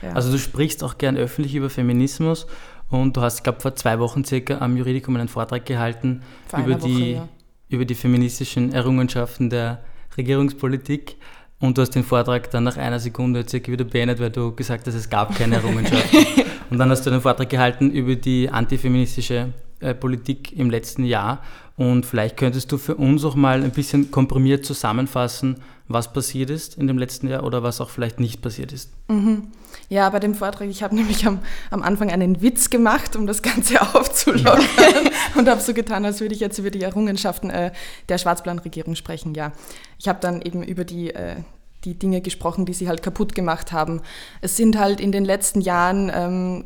Ja. 0.03 0.13
Also 0.13 0.31
du 0.31 0.37
sprichst 0.37 0.83
auch 0.83 0.99
gern 0.99 1.17
öffentlich 1.17 1.55
über 1.55 1.71
Feminismus 1.71 2.45
und 2.91 3.17
du 3.17 3.21
hast, 3.21 3.37
ich 3.37 3.43
glaube, 3.43 3.61
vor 3.61 3.75
zwei 3.75 3.97
Wochen 3.97 4.23
circa 4.23 4.59
am 4.59 4.77
Juridikum 4.77 5.15
einen 5.15 5.29
Vortrag 5.29 5.65
gehalten 5.65 6.21
über 6.53 6.79
Woche, 6.79 6.87
die... 6.87 7.11
Ja 7.13 7.27
über 7.69 7.85
die 7.85 7.95
feministischen 7.95 8.73
Errungenschaften 8.73 9.49
der 9.49 9.83
Regierungspolitik. 10.17 11.17
Und 11.59 11.77
du 11.77 11.81
hast 11.81 11.91
den 11.91 12.03
Vortrag 12.03 12.51
dann 12.51 12.65
nach 12.65 12.77
einer 12.77 12.99
Sekunde 12.99 13.47
circa 13.47 13.71
wieder 13.71 13.85
beendet, 13.85 14.19
weil 14.19 14.29
du 14.29 14.53
gesagt 14.53 14.87
hast, 14.87 14.93
es 14.93 15.09
gab 15.09 15.35
keine 15.35 15.55
Errungenschaften. 15.55 16.25
und 16.69 16.77
dann 16.77 16.89
hast 16.89 17.05
du 17.05 17.11
einen 17.11 17.21
Vortrag 17.21 17.49
gehalten 17.49 17.89
über 17.91 18.15
die 18.15 18.49
antifeministische 18.49 19.53
äh, 19.79 19.93
Politik 19.93 20.57
im 20.57 20.69
letzten 20.69 21.05
Jahr. 21.05 21.41
Und 21.77 22.05
vielleicht 22.05 22.37
könntest 22.37 22.71
du 22.71 22.77
für 22.77 22.95
uns 22.95 23.25
auch 23.25 23.35
mal 23.35 23.61
ein 23.61 23.71
bisschen 23.71 24.09
komprimiert 24.09 24.65
zusammenfassen, 24.65 25.57
was 25.87 26.13
passiert 26.13 26.49
ist 26.49 26.77
in 26.77 26.87
dem 26.87 26.97
letzten 26.97 27.27
Jahr 27.27 27.43
oder 27.43 27.63
was 27.63 27.81
auch 27.81 27.89
vielleicht 27.89 28.19
nicht 28.19 28.41
passiert 28.41 28.71
ist. 28.71 28.91
Mhm. 29.09 29.49
Ja, 29.89 30.09
bei 30.09 30.19
dem 30.19 30.33
Vortrag, 30.33 30.69
ich 30.69 30.81
habe 30.81 30.95
nämlich 30.95 31.27
am, 31.27 31.39
am 31.69 31.83
Anfang 31.83 32.09
einen 32.09 32.41
Witz 32.41 32.69
gemacht, 32.69 33.15
um 33.15 33.27
das 33.27 33.41
Ganze 33.41 33.81
aufzulockern 33.93 35.09
und 35.35 35.49
habe 35.49 35.61
so 35.61 35.73
getan, 35.73 36.05
als 36.05 36.21
würde 36.21 36.33
ich 36.33 36.39
jetzt 36.39 36.57
über 36.57 36.71
die 36.71 36.81
Errungenschaften 36.81 37.49
äh, 37.49 37.71
der 38.07 38.17
Schwarzplan-Regierung 38.17 38.95
sprechen. 38.95 39.35
Ja, 39.35 39.51
ich 39.99 40.07
habe 40.07 40.19
dann 40.21 40.41
eben 40.41 40.63
über 40.63 40.85
die, 40.85 41.13
äh, 41.13 41.35
die 41.83 41.99
Dinge 41.99 42.21
gesprochen, 42.21 42.65
die 42.65 42.73
sie 42.73 42.87
halt 42.87 43.03
kaputt 43.03 43.35
gemacht 43.35 43.73
haben. 43.73 44.01
Es 44.41 44.55
sind 44.55 44.79
halt 44.79 45.01
in 45.01 45.11
den 45.11 45.25
letzten 45.25 45.59
Jahren 45.59 46.09
ähm, 46.13 46.65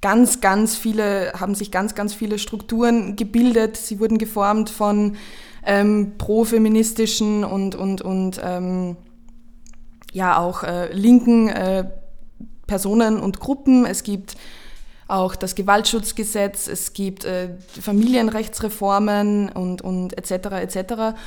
ganz, 0.00 0.40
ganz 0.40 0.76
viele, 0.76 1.32
haben 1.38 1.54
sich 1.54 1.70
ganz, 1.70 1.94
ganz 1.94 2.14
viele 2.14 2.38
Strukturen 2.38 3.16
gebildet. 3.16 3.76
Sie 3.76 4.00
wurden 4.00 4.18
geformt 4.18 4.70
von 4.70 5.16
ähm, 5.64 6.12
profeministischen 6.16 7.44
und, 7.44 7.74
und, 7.74 8.00
und 8.00 8.40
ähm, 8.42 8.96
ja 10.12 10.38
auch 10.38 10.62
äh, 10.62 10.92
linken 10.92 11.48
äh, 11.48 11.84
Personen 12.66 13.20
und 13.20 13.40
Gruppen. 13.40 13.84
Es 13.84 14.02
gibt 14.02 14.36
auch 15.06 15.34
das 15.34 15.54
Gewaltschutzgesetz, 15.54 16.68
es 16.68 16.92
gibt 16.92 17.24
äh, 17.24 17.50
Familienrechtsreformen 17.80 19.50
und, 19.50 19.82
und 19.82 20.16
etc. 20.16 20.62
etc. 20.62 21.18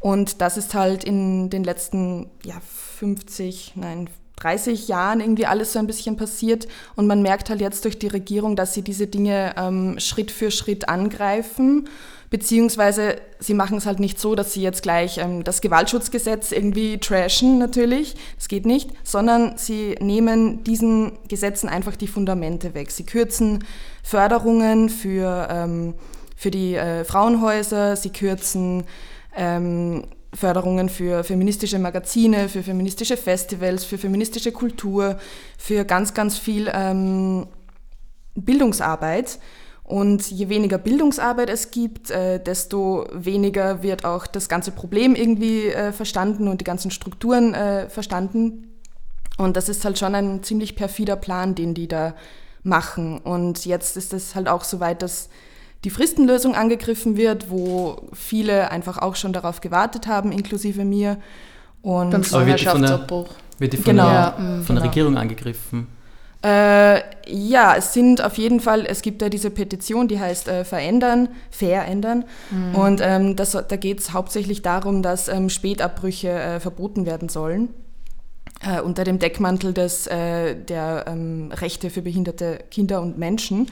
Und 0.00 0.40
das 0.40 0.56
ist 0.56 0.74
halt 0.74 1.04
in 1.04 1.48
den 1.48 1.64
letzten 1.64 2.28
ja, 2.44 2.56
50, 2.60 3.72
nein, 3.76 4.10
30 4.38 4.88
Jahren 4.88 5.20
irgendwie 5.20 5.46
alles 5.46 5.72
so 5.72 5.78
ein 5.78 5.86
bisschen 5.86 6.16
passiert. 6.16 6.68
Und 6.96 7.06
man 7.06 7.22
merkt 7.22 7.50
halt 7.50 7.60
jetzt 7.60 7.84
durch 7.84 7.98
die 7.98 8.08
Regierung, 8.08 8.56
dass 8.56 8.74
sie 8.74 8.82
diese 8.82 9.06
Dinge 9.06 9.54
ähm, 9.56 9.98
Schritt 9.98 10.30
für 10.30 10.50
Schritt 10.50 10.88
angreifen 10.88 11.88
beziehungsweise 12.30 13.16
sie 13.38 13.54
machen 13.54 13.78
es 13.78 13.86
halt 13.86 14.00
nicht 14.00 14.20
so, 14.20 14.34
dass 14.34 14.52
sie 14.52 14.62
jetzt 14.62 14.82
gleich 14.82 15.18
ähm, 15.18 15.44
das 15.44 15.60
Gewaltschutzgesetz 15.60 16.52
irgendwie 16.52 16.98
trashen 16.98 17.58
natürlich, 17.58 18.16
das 18.36 18.48
geht 18.48 18.66
nicht, 18.66 18.90
sondern 19.02 19.56
sie 19.56 19.96
nehmen 20.00 20.64
diesen 20.64 21.12
Gesetzen 21.28 21.68
einfach 21.68 21.96
die 21.96 22.08
Fundamente 22.08 22.74
weg. 22.74 22.90
Sie 22.90 23.04
kürzen 23.04 23.64
Förderungen 24.02 24.88
für, 24.88 25.48
ähm, 25.50 25.94
für 26.36 26.50
die 26.50 26.74
äh, 26.74 27.04
Frauenhäuser, 27.04 27.96
sie 27.96 28.10
kürzen 28.10 28.84
ähm, 29.36 30.04
Förderungen 30.34 30.88
für 30.88 31.24
feministische 31.24 31.78
Magazine, 31.78 32.48
für 32.48 32.62
feministische 32.62 33.16
Festivals, 33.16 33.84
für 33.84 33.98
feministische 33.98 34.52
Kultur, 34.52 35.18
für 35.56 35.84
ganz, 35.84 36.14
ganz 36.14 36.36
viel 36.38 36.70
ähm, 36.72 37.46
Bildungsarbeit. 38.34 39.38
Und 39.84 40.30
je 40.30 40.50
weniger 40.50 40.76
Bildungsarbeit 40.76 41.48
es 41.48 41.70
gibt, 41.70 42.10
äh, 42.10 42.42
desto 42.42 43.06
weniger 43.10 43.82
wird 43.82 44.04
auch 44.04 44.26
das 44.26 44.50
ganze 44.50 44.70
Problem 44.70 45.14
irgendwie 45.14 45.68
äh, 45.68 45.92
verstanden 45.92 46.46
und 46.46 46.60
die 46.60 46.64
ganzen 46.64 46.90
Strukturen 46.90 47.54
äh, 47.54 47.88
verstanden. 47.88 48.68
Und 49.38 49.56
das 49.56 49.70
ist 49.70 49.86
halt 49.86 49.98
schon 49.98 50.14
ein 50.14 50.42
ziemlich 50.42 50.76
perfider 50.76 51.16
Plan, 51.16 51.54
den 51.54 51.72
die 51.72 51.88
da 51.88 52.14
machen. 52.62 53.18
Und 53.18 53.64
jetzt 53.64 53.96
ist 53.96 54.12
es 54.12 54.34
halt 54.34 54.46
auch 54.46 54.64
so 54.64 54.78
weit, 54.78 55.00
dass 55.00 55.30
die 55.84 55.90
Fristenlösung 55.90 56.54
angegriffen 56.54 57.16
wird, 57.16 57.50
wo 57.50 58.08
viele 58.12 58.70
einfach 58.70 58.98
auch 58.98 59.16
schon 59.16 59.32
darauf 59.32 59.60
gewartet 59.60 60.06
haben, 60.06 60.32
inklusive 60.32 60.84
mir. 60.84 61.18
Und 61.82 62.10
Beim 62.10 62.24
Schwangerschaftsabbruch. 62.24 63.28
Wird 63.58 63.72
die 63.72 63.76
von, 63.76 63.84
genau. 63.84 64.08
der, 64.08 64.32
von 64.32 64.40
der 64.40 64.66
genau. 64.66 64.80
Regierung 64.82 65.16
angegriffen? 65.16 65.86
Äh, 66.44 67.00
ja, 67.26 67.74
es 67.76 67.92
sind 67.92 68.22
auf 68.24 68.38
jeden 68.38 68.60
Fall, 68.60 68.86
es 68.86 69.02
gibt 69.02 69.22
ja 69.22 69.28
diese 69.28 69.50
Petition, 69.50 70.06
die 70.06 70.20
heißt 70.20 70.46
äh, 70.46 70.64
Verändern, 70.64 71.28
Verändern. 71.50 72.24
Mhm. 72.50 72.74
Und 72.76 73.00
ähm, 73.02 73.34
das, 73.34 73.52
da 73.52 73.76
geht 73.76 74.00
es 74.00 74.12
hauptsächlich 74.12 74.62
darum, 74.62 75.02
dass 75.02 75.28
ähm, 75.28 75.48
Spätabbrüche 75.48 76.30
äh, 76.30 76.60
verboten 76.60 77.06
werden 77.06 77.28
sollen. 77.28 77.70
Äh, 78.60 78.80
unter 78.80 79.04
dem 79.04 79.18
Deckmantel 79.18 79.72
des, 79.72 80.06
äh, 80.06 80.54
der 80.56 81.04
ähm, 81.08 81.50
Rechte 81.52 81.90
für 81.90 82.02
behinderte 82.02 82.60
Kinder 82.70 83.00
und 83.00 83.18
Menschen 83.18 83.68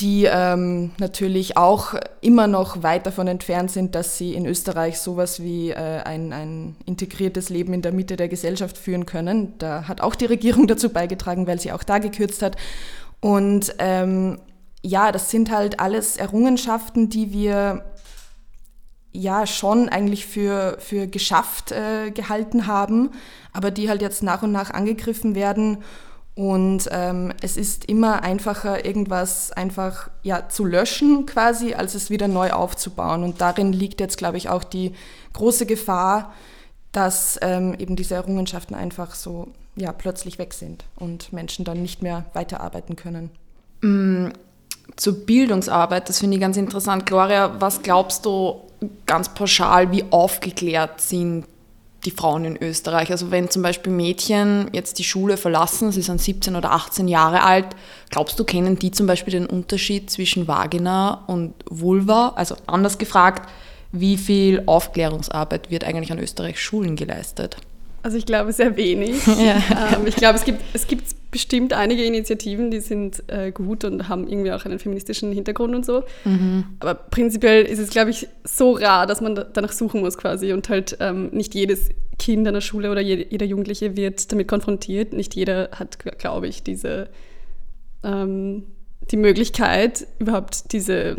die 0.00 0.24
ähm, 0.24 0.90
natürlich 0.98 1.56
auch 1.56 1.94
immer 2.20 2.48
noch 2.48 2.82
weit 2.82 3.06
davon 3.06 3.28
entfernt 3.28 3.70
sind, 3.70 3.94
dass 3.94 4.18
sie 4.18 4.34
in 4.34 4.44
Österreich 4.44 4.98
sowas 4.98 5.40
wie 5.40 5.70
äh, 5.70 6.02
ein, 6.02 6.32
ein 6.32 6.76
integriertes 6.84 7.48
Leben 7.48 7.72
in 7.72 7.82
der 7.82 7.92
Mitte 7.92 8.16
der 8.16 8.28
Gesellschaft 8.28 8.76
führen 8.76 9.06
können. 9.06 9.54
Da 9.58 9.86
hat 9.86 10.00
auch 10.00 10.16
die 10.16 10.26
Regierung 10.26 10.66
dazu 10.68 10.88
beigetragen, 10.88 11.46
weil 11.46 11.60
sie 11.60 11.70
auch 11.70 11.84
da 11.84 11.98
gekürzt 11.98 12.42
hat. 12.42 12.56
Und 13.20 13.74
ähm, 13.78 14.40
ja, 14.82 15.12
das 15.12 15.30
sind 15.30 15.50
halt 15.50 15.78
alles 15.78 16.16
Errungenschaften, 16.16 17.08
die 17.08 17.32
wir 17.32 17.84
ja 19.12 19.46
schon 19.46 19.88
eigentlich 19.88 20.26
für, 20.26 20.76
für 20.80 21.06
geschafft 21.06 21.70
äh, 21.70 22.10
gehalten 22.10 22.66
haben, 22.66 23.12
aber 23.52 23.70
die 23.70 23.88
halt 23.88 24.02
jetzt 24.02 24.24
nach 24.24 24.42
und 24.42 24.50
nach 24.50 24.72
angegriffen 24.72 25.36
werden. 25.36 25.78
Und 26.34 26.88
ähm, 26.90 27.32
es 27.42 27.56
ist 27.56 27.84
immer 27.84 28.24
einfacher, 28.24 28.84
irgendwas 28.84 29.52
einfach 29.52 30.10
ja, 30.22 30.48
zu 30.48 30.64
löschen 30.64 31.26
quasi, 31.26 31.74
als 31.74 31.94
es 31.94 32.10
wieder 32.10 32.26
neu 32.26 32.50
aufzubauen. 32.50 33.22
Und 33.22 33.40
darin 33.40 33.72
liegt 33.72 34.00
jetzt, 34.00 34.18
glaube 34.18 34.36
ich, 34.36 34.48
auch 34.48 34.64
die 34.64 34.92
große 35.32 35.64
Gefahr, 35.64 36.32
dass 36.90 37.38
ähm, 37.40 37.74
eben 37.78 37.94
diese 37.94 38.16
Errungenschaften 38.16 38.74
einfach 38.74 39.14
so 39.14 39.48
ja, 39.76 39.92
plötzlich 39.92 40.38
weg 40.38 40.54
sind 40.54 40.84
und 40.96 41.32
Menschen 41.32 41.64
dann 41.64 41.82
nicht 41.82 42.02
mehr 42.02 42.24
weiterarbeiten 42.32 42.96
können. 42.96 43.30
Mm, 43.80 44.28
zur 44.96 45.26
Bildungsarbeit, 45.26 46.08
das 46.08 46.18
finde 46.18 46.36
ich 46.36 46.40
ganz 46.40 46.56
interessant. 46.56 47.06
Gloria, 47.06 47.60
was 47.60 47.82
glaubst 47.82 48.26
du 48.26 48.60
ganz 49.06 49.28
pauschal, 49.28 49.90
wie 49.92 50.04
aufgeklärt 50.10 51.00
sind 51.00 51.46
die 52.04 52.10
Frauen 52.10 52.44
in 52.44 52.62
Österreich. 52.62 53.10
Also 53.10 53.30
wenn 53.30 53.50
zum 53.50 53.62
Beispiel 53.62 53.92
Mädchen 53.92 54.68
jetzt 54.72 54.98
die 54.98 55.04
Schule 55.04 55.36
verlassen, 55.36 55.92
sie 55.92 56.02
sind 56.02 56.20
17 56.20 56.56
oder 56.56 56.72
18 56.72 57.08
Jahre 57.08 57.42
alt, 57.42 57.66
glaubst 58.10 58.38
du, 58.38 58.44
kennen 58.44 58.78
die 58.78 58.90
zum 58.90 59.06
Beispiel 59.06 59.32
den 59.32 59.46
Unterschied 59.46 60.10
zwischen 60.10 60.46
Vagina 60.48 61.24
und 61.26 61.54
Vulva? 61.68 62.32
Also 62.36 62.56
anders 62.66 62.98
gefragt, 62.98 63.48
wie 63.92 64.16
viel 64.16 64.62
Aufklärungsarbeit 64.66 65.70
wird 65.70 65.84
eigentlich 65.84 66.12
an 66.12 66.18
Österreichs 66.18 66.60
Schulen 66.60 66.96
geleistet? 66.96 67.56
Also 68.02 68.18
ich 68.18 68.26
glaube 68.26 68.52
sehr 68.52 68.76
wenig. 68.76 69.26
Ja. 69.26 69.56
Ähm, 69.94 70.06
ich 70.06 70.16
glaube, 70.16 70.38
es 70.38 70.44
gibt, 70.44 70.62
es 70.74 70.86
gibt 70.86 71.14
bestimmt 71.34 71.72
einige 71.72 72.04
Initiativen, 72.04 72.70
die 72.70 72.78
sind 72.78 73.24
äh, 73.26 73.50
gut 73.50 73.82
und 73.82 74.08
haben 74.08 74.28
irgendwie 74.28 74.52
auch 74.52 74.64
einen 74.64 74.78
feministischen 74.78 75.32
Hintergrund 75.32 75.74
und 75.74 75.84
so. 75.84 76.04
Mhm. 76.24 76.64
Aber 76.78 76.94
prinzipiell 76.94 77.64
ist 77.64 77.80
es, 77.80 77.90
glaube 77.90 78.10
ich, 78.10 78.28
so 78.44 78.74
rar, 78.74 79.08
dass 79.08 79.20
man 79.20 79.34
da, 79.34 79.42
danach 79.42 79.72
suchen 79.72 80.00
muss 80.00 80.16
quasi 80.16 80.52
und 80.52 80.68
halt 80.68 80.96
ähm, 81.00 81.30
nicht 81.32 81.52
jedes 81.56 81.88
Kind 82.20 82.46
an 82.46 82.54
der 82.54 82.60
Schule 82.60 82.92
oder 82.92 83.00
jede, 83.00 83.26
jeder 83.28 83.46
Jugendliche 83.46 83.96
wird 83.96 84.30
damit 84.30 84.46
konfrontiert. 84.46 85.12
Nicht 85.12 85.34
jeder 85.34 85.70
hat, 85.72 85.98
glaube 86.20 86.46
ich, 86.46 86.62
diese 86.62 87.08
ähm, 88.04 88.62
die 89.10 89.16
Möglichkeit, 89.16 90.06
überhaupt 90.20 90.72
diese 90.72 91.16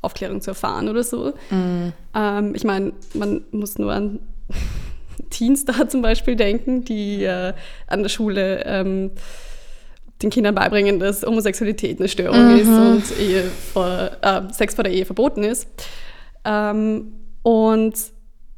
Aufklärung 0.00 0.40
zu 0.40 0.50
erfahren 0.50 0.88
oder 0.88 1.04
so. 1.04 1.34
Mhm. 1.50 1.92
Ähm, 2.16 2.52
ich 2.56 2.64
meine, 2.64 2.94
man 3.14 3.44
muss 3.52 3.78
nur 3.78 3.92
an 3.92 4.18
Teens 5.30 5.64
da 5.64 5.88
zum 5.88 6.02
Beispiel 6.02 6.34
denken, 6.34 6.84
die 6.84 7.22
äh, 7.22 7.52
an 7.86 8.02
der 8.02 8.08
Schule 8.08 8.64
ähm, 8.66 9.12
den 10.22 10.30
Kindern 10.30 10.54
beibringen, 10.54 10.98
dass 10.98 11.22
Homosexualität 11.22 11.98
eine 11.98 12.08
Störung 12.08 12.52
mhm. 12.52 12.58
ist 12.58 12.68
und 12.68 13.20
Ehe 13.20 13.44
vor, 13.72 14.10
äh, 14.20 14.42
Sex 14.52 14.74
vor 14.74 14.84
der 14.84 14.92
Ehe 14.92 15.04
verboten 15.04 15.44
ist. 15.44 15.66
Ähm, 16.44 17.12
und 17.42 17.94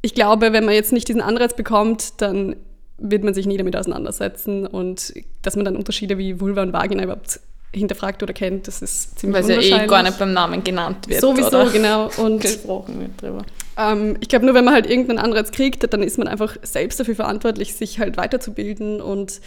ich 0.01 0.13
glaube, 0.13 0.53
wenn 0.53 0.65
man 0.65 0.73
jetzt 0.73 0.91
nicht 0.91 1.07
diesen 1.07 1.21
Anreiz 1.21 1.55
bekommt, 1.55 2.21
dann 2.21 2.55
wird 2.97 3.23
man 3.23 3.33
sich 3.33 3.45
nie 3.45 3.57
damit 3.57 3.75
auseinandersetzen 3.75 4.65
und 4.65 5.13
dass 5.41 5.55
man 5.55 5.65
dann 5.65 5.75
Unterschiede 5.75 6.17
wie 6.17 6.39
Vulva 6.39 6.61
und 6.61 6.73
Vagina 6.73 7.03
überhaupt 7.03 7.39
hinterfragt 7.73 8.23
oder 8.23 8.33
kennt, 8.33 8.67
das 8.67 8.81
ist 8.81 9.19
ziemlich 9.19 9.43
Weil 9.47 9.57
es 9.57 9.69
ja 9.69 9.83
eh 9.83 9.87
gar 9.87 10.01
nicht 10.01 10.17
beim 10.17 10.33
Namen 10.33 10.63
genannt 10.63 11.07
wird. 11.07 11.21
Sowieso, 11.21 11.61
oder? 11.61 11.69
genau. 11.71 12.09
Und 12.17 12.41
gesprochen 12.41 12.99
wird 12.99 13.21
drüber. 13.21 13.45
Ähm, 13.77 14.17
ich 14.21 14.29
glaube, 14.29 14.45
nur 14.45 14.55
wenn 14.55 14.65
man 14.65 14.73
halt 14.73 14.89
irgendeinen 14.89 15.19
Anreiz 15.19 15.51
kriegt, 15.51 15.91
dann 15.93 16.01
ist 16.01 16.17
man 16.17 16.27
einfach 16.27 16.55
selbst 16.61 16.99
dafür 16.99 17.15
verantwortlich, 17.15 17.75
sich 17.75 17.99
halt 17.99 18.17
weiterzubilden. 18.17 19.01
Und 19.01 19.41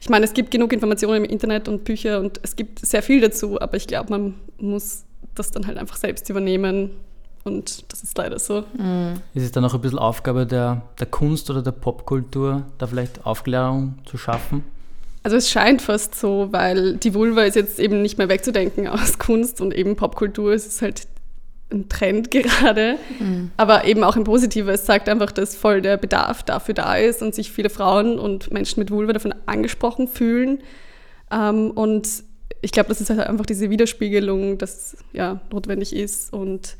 ich 0.00 0.08
meine, 0.08 0.24
es 0.24 0.32
gibt 0.32 0.50
genug 0.50 0.72
Informationen 0.72 1.24
im 1.24 1.30
Internet 1.30 1.68
und 1.68 1.84
Bücher 1.84 2.20
und 2.20 2.40
es 2.42 2.56
gibt 2.56 2.84
sehr 2.84 3.02
viel 3.02 3.20
dazu, 3.20 3.60
aber 3.60 3.76
ich 3.76 3.86
glaube, 3.86 4.10
man 4.10 4.34
muss 4.58 5.04
das 5.34 5.50
dann 5.50 5.66
halt 5.66 5.78
einfach 5.78 5.96
selbst 5.96 6.28
übernehmen. 6.30 6.90
Und 7.44 7.90
das 7.90 8.02
ist 8.02 8.16
leider 8.18 8.38
so. 8.38 8.64
Mhm. 8.76 9.14
Ist 9.34 9.44
es 9.44 9.52
dann 9.52 9.64
auch 9.64 9.74
ein 9.74 9.80
bisschen 9.80 9.98
Aufgabe 9.98 10.46
der, 10.46 10.82
der 10.98 11.06
Kunst 11.06 11.50
oder 11.50 11.62
der 11.62 11.72
Popkultur, 11.72 12.64
da 12.78 12.86
vielleicht 12.86 13.24
Aufklärung 13.24 13.94
zu 14.04 14.18
schaffen? 14.18 14.64
Also 15.22 15.36
es 15.36 15.50
scheint 15.50 15.82
fast 15.82 16.14
so, 16.14 16.48
weil 16.52 16.96
die 16.96 17.14
Vulva 17.14 17.42
ist 17.42 17.56
jetzt 17.56 17.80
eben 17.80 18.02
nicht 18.02 18.18
mehr 18.18 18.28
wegzudenken 18.28 18.86
aus 18.86 19.18
Kunst 19.18 19.60
und 19.60 19.74
eben 19.74 19.96
Popkultur. 19.96 20.52
Es 20.52 20.66
ist 20.66 20.82
halt 20.82 21.06
ein 21.70 21.88
Trend 21.88 22.30
gerade, 22.30 22.96
mhm. 23.18 23.50
aber 23.56 23.84
eben 23.84 24.02
auch 24.04 24.16
im 24.16 24.24
Positiven. 24.24 24.70
Es 24.70 24.84
zeigt 24.84 25.08
einfach, 25.08 25.32
dass 25.32 25.54
voll 25.54 25.82
der 25.82 25.96
Bedarf 25.96 26.42
dafür 26.42 26.74
da 26.74 26.96
ist 26.96 27.22
und 27.22 27.34
sich 27.34 27.52
viele 27.52 27.70
Frauen 27.70 28.18
und 28.18 28.50
Menschen 28.52 28.80
mit 28.80 28.90
Vulva 28.90 29.12
davon 29.12 29.34
angesprochen 29.46 30.08
fühlen. 30.08 30.62
Ähm, 31.30 31.70
und 31.70 32.08
ich 32.62 32.72
glaube, 32.72 32.88
das 32.88 33.00
ist 33.00 33.10
halt 33.10 33.20
einfach 33.20 33.46
diese 33.46 33.70
Widerspiegelung, 33.70 34.58
dass 34.58 34.96
ja 35.12 35.40
notwendig 35.52 35.94
ist. 35.94 36.32
Und 36.32 36.76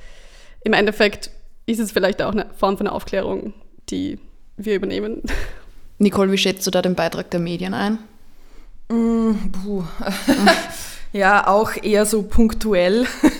im 0.64 0.73
Endeffekt 0.73 1.30
ist 1.66 1.80
es 1.80 1.92
vielleicht 1.92 2.23
auch 2.23 2.33
eine 2.33 2.47
Form 2.57 2.78
von 2.78 2.88
Aufklärung, 2.88 3.52
die 3.90 4.18
wir 4.57 4.75
übernehmen. 4.75 5.23
Nicole, 5.99 6.33
wie 6.33 6.38
schätzt 6.38 6.66
du 6.66 6.71
da 6.71 6.80
den 6.80 6.95
Beitrag 6.95 7.30
der 7.30 7.40
Medien 7.40 7.75
ein? 7.75 7.99
Mm, 8.88 9.33
puh. 9.52 9.85
ja, 11.12 11.47
auch 11.47 11.73
eher 11.83 12.07
so 12.07 12.23
punktuell 12.23 13.07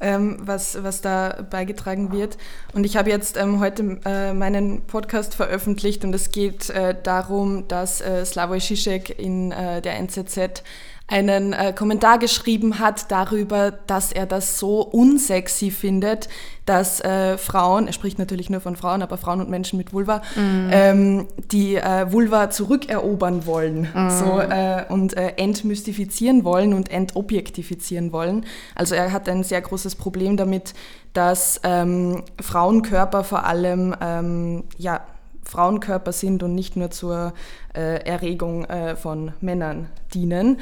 ähm, 0.00 0.38
was, 0.40 0.82
was 0.82 1.00
da 1.00 1.44
beigetragen 1.48 2.12
wird. 2.12 2.36
Und 2.72 2.84
ich 2.84 2.96
habe 2.96 3.10
jetzt 3.10 3.36
ähm, 3.36 3.60
heute 3.60 4.00
äh, 4.04 4.32
meinen 4.32 4.82
Podcast 4.82 5.34
veröffentlicht 5.34 6.04
und 6.04 6.14
es 6.14 6.30
geht 6.30 6.70
äh, 6.70 6.94
darum, 7.02 7.68
dass 7.68 8.00
äh, 8.00 8.24
Slavoj 8.24 8.58
Žižek 8.58 9.10
in 9.10 9.52
äh, 9.52 9.82
der 9.82 9.98
NZZ 9.98 10.62
einen 11.10 11.52
äh, 11.52 11.72
Kommentar 11.76 12.18
geschrieben 12.18 12.78
hat 12.78 13.10
darüber, 13.10 13.72
dass 13.72 14.12
er 14.12 14.26
das 14.26 14.58
so 14.58 14.80
unsexy 14.80 15.70
findet, 15.70 16.28
dass 16.66 17.00
äh, 17.00 17.36
Frauen, 17.36 17.88
er 17.88 17.92
spricht 17.92 18.18
natürlich 18.18 18.48
nur 18.48 18.60
von 18.60 18.76
Frauen, 18.76 19.02
aber 19.02 19.18
Frauen 19.18 19.40
und 19.40 19.50
Menschen 19.50 19.76
mit 19.76 19.92
Vulva, 19.92 20.18
mm. 20.36 20.68
ähm, 20.70 21.26
die 21.50 21.74
äh, 21.74 22.12
Vulva 22.12 22.50
zurückerobern 22.50 23.44
wollen 23.44 23.88
mm. 23.92 24.10
so, 24.10 24.40
äh, 24.40 24.84
und 24.88 25.16
äh, 25.16 25.32
entmystifizieren 25.36 26.44
wollen 26.44 26.74
und 26.74 26.90
entobjektifizieren 26.92 28.12
wollen. 28.12 28.46
Also 28.76 28.94
er 28.94 29.12
hat 29.12 29.28
ein 29.28 29.42
sehr 29.42 29.60
großes 29.60 29.96
Problem 29.96 30.36
damit, 30.36 30.74
dass 31.12 31.60
ähm, 31.64 32.22
Frauenkörper 32.40 33.24
vor 33.24 33.44
allem 33.44 33.96
ähm, 34.00 34.64
ja, 34.78 35.00
Frauenkörper 35.42 36.12
sind 36.12 36.44
und 36.44 36.54
nicht 36.54 36.76
nur 36.76 36.90
zur 36.92 37.32
äh, 37.74 38.04
Erregung 38.04 38.64
äh, 38.66 38.94
von 38.94 39.32
Männern 39.40 39.88
dienen. 40.14 40.58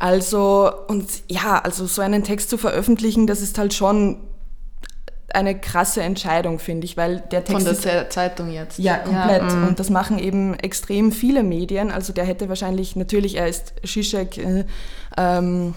Also, 0.00 0.72
und 0.88 1.06
ja, 1.28 1.58
also 1.58 1.86
so 1.86 2.00
einen 2.00 2.24
Text 2.24 2.48
zu 2.48 2.56
veröffentlichen, 2.56 3.26
das 3.26 3.42
ist 3.42 3.58
halt 3.58 3.74
schon 3.74 4.16
eine 5.32 5.60
krasse 5.60 6.02
Entscheidung, 6.02 6.58
finde 6.58 6.86
ich, 6.86 6.96
weil 6.96 7.20
der 7.30 7.44
Text. 7.44 7.52
Von 7.52 7.76
der 7.84 8.02
ist, 8.04 8.12
Zeitung 8.12 8.50
jetzt. 8.50 8.78
Ja, 8.78 8.96
komplett. 8.96 9.42
Ja, 9.42 9.66
und 9.68 9.78
das 9.78 9.90
machen 9.90 10.18
eben 10.18 10.54
extrem 10.54 11.12
viele 11.12 11.42
Medien. 11.42 11.90
Also 11.92 12.14
der 12.14 12.24
hätte 12.24 12.48
wahrscheinlich, 12.48 12.96
natürlich, 12.96 13.36
er 13.36 13.46
ist 13.46 13.74
Zizek, 13.84 14.38
äh, 14.38 14.64
ähm, 15.18 15.74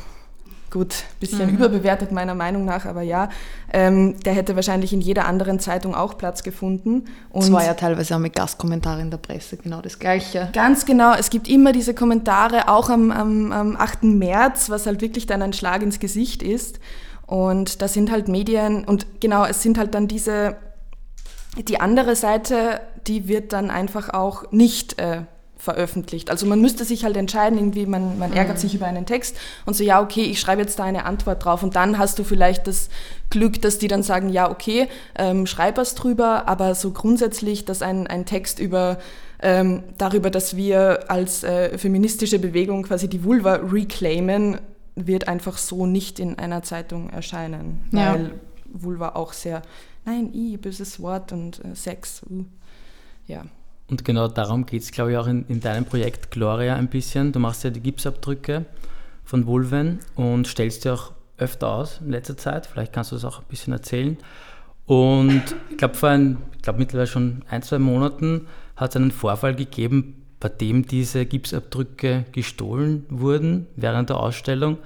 gut, 0.73 1.03
bisschen 1.19 1.49
mhm. 1.49 1.55
überbewertet 1.55 2.11
meiner 2.11 2.33
Meinung 2.33 2.65
nach, 2.65 2.85
aber 2.85 3.03
ja, 3.03 3.29
ähm, 3.71 4.19
der 4.21 4.33
hätte 4.33 4.55
wahrscheinlich 4.55 4.91
in 4.91 5.01
jeder 5.01 5.25
anderen 5.25 5.59
Zeitung 5.59 5.93
auch 5.93 6.17
Platz 6.17 6.41
gefunden. 6.41 7.05
Und 7.29 7.43
es 7.43 7.51
war 7.51 7.63
ja 7.63 7.75
teilweise 7.75 8.15
auch 8.15 8.19
mit 8.19 8.35
Gastkommentaren 8.35 8.99
in 8.99 9.11
der 9.11 9.19
Presse 9.19 9.57
genau 9.57 9.81
das 9.81 9.99
Gleiche. 9.99 10.49
Ganz 10.51 10.85
genau, 10.87 11.13
es 11.13 11.29
gibt 11.29 11.47
immer 11.47 11.73
diese 11.73 11.93
Kommentare, 11.93 12.69
auch 12.69 12.89
am, 12.89 13.11
am, 13.11 13.51
am 13.51 13.77
8. 13.77 14.03
März, 14.03 14.71
was 14.71 14.87
halt 14.87 15.01
wirklich 15.01 15.27
dann 15.27 15.43
ein 15.43 15.53
Schlag 15.53 15.83
ins 15.83 15.99
Gesicht 15.99 16.41
ist. 16.41 16.79
Und 17.27 17.83
da 17.83 17.87
sind 17.87 18.11
halt 18.11 18.27
Medien, 18.27 18.83
und 18.83 19.21
genau, 19.21 19.45
es 19.45 19.61
sind 19.61 19.77
halt 19.77 19.93
dann 19.93 20.07
diese, 20.07 20.57
die 21.55 21.79
andere 21.79 22.15
Seite, 22.15 22.81
die 23.05 23.27
wird 23.27 23.53
dann 23.53 23.69
einfach 23.69 24.09
auch 24.09 24.51
nicht 24.51 24.99
äh, 24.99 25.21
veröffentlicht. 25.63 26.29
Also 26.29 26.45
man 26.45 26.59
müsste 26.59 26.83
sich 26.83 27.05
halt 27.05 27.15
entscheiden, 27.15 27.57
irgendwie 27.57 27.85
man, 27.85 28.19
man 28.19 28.33
ärgert 28.33 28.57
mhm. 28.57 28.61
sich 28.61 28.75
über 28.75 28.85
einen 28.85 29.05
Text 29.05 29.37
und 29.65 29.75
so, 29.75 29.83
ja, 29.83 30.01
okay, 30.01 30.23
ich 30.23 30.41
schreibe 30.41 30.61
jetzt 30.61 30.77
da 30.77 30.83
eine 30.83 31.05
Antwort 31.05 31.45
drauf 31.45 31.63
und 31.63 31.77
dann 31.77 31.97
hast 31.97 32.19
du 32.19 32.25
vielleicht 32.25 32.67
das 32.67 32.89
Glück, 33.29 33.61
dass 33.61 33.77
die 33.77 33.87
dann 33.87 34.03
sagen, 34.03 34.27
ja, 34.27 34.51
okay, 34.51 34.89
ähm, 35.17 35.47
schreib 35.47 35.77
was 35.77 35.95
drüber, 35.95 36.49
aber 36.49 36.75
so 36.75 36.91
grundsätzlich, 36.91 37.63
dass 37.63 37.81
ein, 37.81 38.07
ein 38.07 38.25
Text 38.25 38.59
über 38.59 38.97
ähm, 39.41 39.83
darüber, 39.97 40.29
dass 40.29 40.57
wir 40.57 41.09
als 41.09 41.43
äh, 41.43 41.77
feministische 41.77 42.39
Bewegung 42.39 42.83
quasi 42.83 43.07
die 43.07 43.23
Vulva 43.23 43.55
reclaimen, 43.55 44.59
wird 44.95 45.27
einfach 45.27 45.57
so 45.57 45.85
nicht 45.85 46.19
in 46.19 46.37
einer 46.37 46.61
Zeitung 46.61 47.09
erscheinen, 47.09 47.85
ja. 47.91 48.13
weil 48.13 48.31
Vulva 48.65 49.09
auch 49.15 49.31
sehr, 49.33 49.61
nein, 50.05 50.31
i, 50.33 50.57
böses 50.57 51.01
Wort 51.01 51.31
und 51.31 51.63
äh, 51.63 51.73
Sex, 51.73 52.21
uh, 52.29 52.43
ja. 53.27 53.45
Und 53.89 54.05
genau 54.05 54.27
darum 54.27 54.65
geht 54.65 54.81
es, 54.81 54.91
glaube 54.91 55.11
ich, 55.11 55.17
auch 55.17 55.27
in, 55.27 55.45
in 55.47 55.59
deinem 55.59 55.85
Projekt 55.85 56.31
Gloria 56.31 56.75
ein 56.75 56.87
bisschen. 56.87 57.31
Du 57.31 57.39
machst 57.39 57.63
ja 57.63 57.69
die 57.69 57.81
Gipsabdrücke 57.81 58.65
von 59.23 59.45
Vulven 59.45 59.99
und 60.15 60.47
stellst 60.47 60.85
dir 60.85 60.93
auch 60.93 61.11
öfter 61.37 61.69
aus 61.69 61.99
in 62.03 62.11
letzter 62.11 62.37
Zeit. 62.37 62.65
Vielleicht 62.65 62.93
kannst 62.93 63.11
du 63.11 63.15
das 63.15 63.25
auch 63.25 63.39
ein 63.39 63.45
bisschen 63.49 63.73
erzählen. 63.73 64.17
Und 64.85 65.43
ich 65.69 65.77
glaube, 65.77 65.95
vor 65.95 66.09
ein, 66.09 66.37
ich 66.55 66.61
glaube 66.61 66.79
mittlerweile 66.79 67.07
schon 67.07 67.43
ein, 67.49 67.61
zwei 67.61 67.79
Monaten 67.79 68.47
hat 68.75 68.91
es 68.91 68.95
einen 68.95 69.11
Vorfall 69.11 69.55
gegeben, 69.55 70.23
bei 70.39 70.49
dem 70.49 70.85
diese 70.85 71.25
Gipsabdrücke 71.25 72.25
gestohlen 72.31 73.05
wurden 73.09 73.67
während 73.75 74.09
der 74.09 74.19
Ausstellung. 74.19 74.77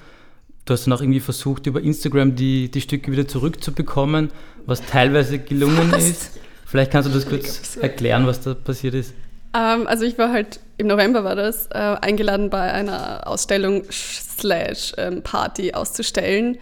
Du 0.65 0.73
hast 0.73 0.85
dann 0.85 0.93
auch 0.93 1.01
irgendwie 1.01 1.21
versucht, 1.21 1.65
über 1.65 1.81
Instagram 1.81 2.35
die, 2.35 2.69
die 2.69 2.81
Stücke 2.81 3.11
wieder 3.11 3.27
zurückzubekommen, 3.27 4.31
was 4.65 4.85
teilweise 4.85 5.39
gelungen 5.39 5.91
was? 5.91 6.09
ist. 6.09 6.39
Vielleicht 6.67 6.91
kannst 6.91 7.09
du 7.09 7.13
das 7.13 7.25
kurz 7.25 7.77
erklären, 7.77 8.27
was 8.27 8.41
da 8.41 8.53
passiert 8.53 8.93
ist. 8.93 9.13
Ähm, 9.53 9.87
also 9.87 10.03
ich 10.03 10.17
war 10.17 10.33
halt, 10.33 10.59
im 10.77 10.87
November 10.87 11.23
war 11.23 11.35
das, 11.35 11.67
äh, 11.67 11.77
eingeladen 11.77 12.49
bei 12.49 12.73
einer 12.73 13.25
Ausstellung 13.25 13.83
slash 13.89 14.93
ähm, 14.97 15.23
Party 15.23 15.73
auszustellen. 15.73 16.57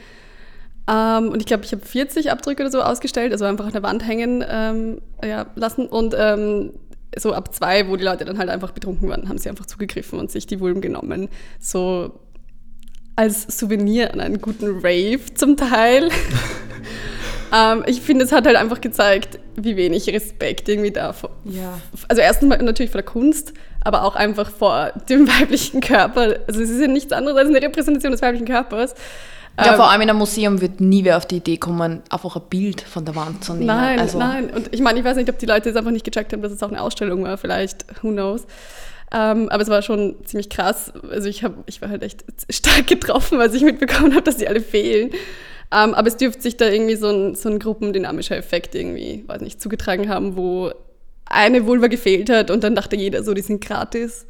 Ähm, 0.88 1.30
und 1.30 1.40
ich 1.40 1.48
glaube, 1.48 1.66
ich 1.66 1.72
habe 1.72 1.84
40 1.84 2.32
Abdrücke 2.32 2.62
oder 2.62 2.72
so 2.72 2.84
ausgestellt, 2.84 3.32
also 3.32 3.46
einfach 3.46 3.66
an 3.66 3.72
der 3.72 3.82
Wand 3.82 4.08
hängen 4.08 4.46
ähm, 4.48 5.02
ja, 5.24 5.48
lassen. 5.56 5.88
Und 5.88 6.16
ähm, 6.16 6.74
so 7.18 7.34
ab 7.34 7.56
zwei, 7.56 7.88
wo 7.90 7.96
die 7.96 8.04
Leute 8.04 8.26
dann 8.26 8.38
halt 8.38 8.50
einfach 8.50 8.74
betrunken 8.74 9.10
waren, 9.10 9.28
haben 9.28 9.40
sie 9.40 9.50
einfach 9.50 9.66
zugegriffen 9.66 10.20
und 10.20 10.30
sich 10.30 10.46
die 10.46 10.60
Vulven 10.60 10.82
genommen. 10.82 11.30
So 11.60 12.20
als 13.16 13.58
Souvenir 13.58 14.14
an 14.14 14.20
einen 14.20 14.40
guten 14.40 14.82
Rave 14.84 15.34
zum 15.34 15.58
Teil. 15.58 16.10
ähm, 17.56 17.84
ich 17.88 18.02
finde, 18.02 18.26
es 18.26 18.32
hat 18.32 18.46
halt 18.46 18.56
einfach 18.56 18.82
gezeigt, 18.82 19.40
wie 19.56 19.78
wenig 19.78 20.08
Respekt 20.10 20.68
irgendwie 20.68 20.92
da 20.92 21.14
vor. 21.14 21.30
Ja. 21.46 21.80
Also 22.08 22.22
erstens 22.22 22.50
mal 22.50 22.58
natürlich 22.62 22.92
vor 22.92 23.02
der 23.02 23.10
Kunst, 23.10 23.54
aber 23.84 24.04
auch 24.04 24.16
einfach 24.16 24.50
vor 24.50 24.92
dem 25.10 25.28
weiblichen 25.40 25.80
Körper. 25.80 26.36
Also 26.48 26.62
es 26.62 26.70
ist 26.70 26.82
ja 26.82 26.88
nichts 26.88 27.14
anderes 27.14 27.38
als 27.38 27.50
eine 27.50 27.62
Repräsentation 27.62 28.12
des 28.12 28.22
weiblichen 28.22 28.46
Körpers. 28.46 28.96
Ja, 29.58 29.72
ähm, 29.72 29.76
vor 29.76 29.90
allem 29.90 30.02
in 30.02 30.10
einem 30.10 30.20
Museum 30.20 30.60
wird 30.60 30.82
nie 30.82 31.06
wer 31.06 31.16
auf 31.16 31.26
die 31.26 31.38
Idee 31.38 31.56
kommen, 31.56 32.02
einfach 32.10 32.36
ein 32.36 32.42
Bild 32.50 32.82
von 32.82 33.06
der 33.06 33.16
Wand 33.16 33.44
zu 33.44 33.54
nehmen. 33.54 33.68
Nein, 33.68 34.00
also. 34.00 34.18
nein. 34.18 34.50
Und 34.50 34.74
ich 34.74 34.82
meine, 34.82 35.00
ich 35.00 35.06
weiß 35.06 35.16
nicht, 35.16 35.30
ob 35.30 35.40
die 35.40 35.46
Leute 35.46 35.70
es 35.70 35.78
einfach 35.78 35.92
nicht 35.92 36.04
gecheckt 36.04 36.34
haben, 36.34 36.42
dass 36.42 36.52
es 36.52 36.62
auch 36.62 36.70
eine 36.70 36.82
Ausstellung 36.82 37.24
war, 37.24 37.38
vielleicht, 37.38 37.86
who 38.02 38.10
knows. 38.10 38.46
Ähm, 39.14 39.48
aber 39.50 39.64
es 39.64 39.70
war 39.70 39.82
schon 39.82 40.16
ziemlich 40.26 40.50
krass. 40.50 40.92
Also 41.10 41.30
ich, 41.30 41.44
hab, 41.44 41.54
ich 41.68 41.82
war 41.82 41.90
halt 41.90 42.04
echt 42.04 42.26
stark 42.50 42.88
getroffen, 42.88 43.40
als 43.40 43.54
ich 43.54 43.62
mitbekommen 43.62 44.14
habe, 44.14 44.24
dass 44.24 44.38
die 44.38 44.48
alle 44.48 44.62
fehlen. 44.62 45.12
Ähm, 45.72 45.94
aber 45.94 46.08
es 46.08 46.18
dürfte 46.18 46.42
sich 46.42 46.58
da 46.58 46.68
irgendwie 46.68 46.96
so 46.96 47.10
ein, 47.10 47.36
so 47.36 47.50
ein 47.50 47.60
gruppendynamischer 47.60 48.38
Effekt 48.38 48.76
irgendwie, 48.76 49.24
weiß 49.28 49.42
nicht, 49.42 49.62
zugetragen 49.62 50.10
haben, 50.10 50.38
wo 50.38 50.72
eine 51.26 51.66
Vulva 51.66 51.88
gefehlt 51.88 52.30
hat 52.30 52.52
und 52.52 52.64
dann 52.64 52.76
dachte 52.76 52.96
jeder 52.96 53.24
so, 53.24 53.34
die 53.34 53.42
sind 53.42 53.64
gratis 53.64 54.28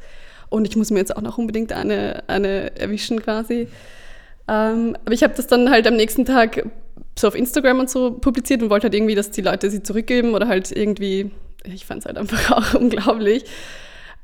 und 0.48 0.66
ich 0.66 0.76
muss 0.76 0.90
mir 0.90 0.98
jetzt 0.98 1.16
auch 1.16 1.22
noch 1.22 1.38
unbedingt 1.38 1.72
eine, 1.72 2.24
eine 2.28 2.76
erwischen 2.78 3.20
quasi. 3.20 3.68
Ähm, 4.48 4.96
aber 5.04 5.12
ich 5.12 5.22
habe 5.22 5.34
das 5.34 5.46
dann 5.46 5.70
halt 5.70 5.86
am 5.86 5.96
nächsten 5.96 6.24
Tag 6.24 6.64
so 7.18 7.28
auf 7.28 7.34
Instagram 7.34 7.80
und 7.80 7.90
so 7.90 8.12
publiziert 8.12 8.62
und 8.62 8.70
wollte 8.70 8.84
halt 8.84 8.94
irgendwie, 8.94 9.14
dass 9.14 9.30
die 9.30 9.42
Leute 9.42 9.70
sie 9.70 9.82
zurückgeben 9.82 10.34
oder 10.34 10.48
halt 10.48 10.70
irgendwie, 10.70 11.30
ich 11.64 11.84
fand 11.84 12.00
es 12.00 12.06
halt 12.06 12.18
einfach 12.18 12.50
auch 12.56 12.74
unglaublich. 12.74 13.44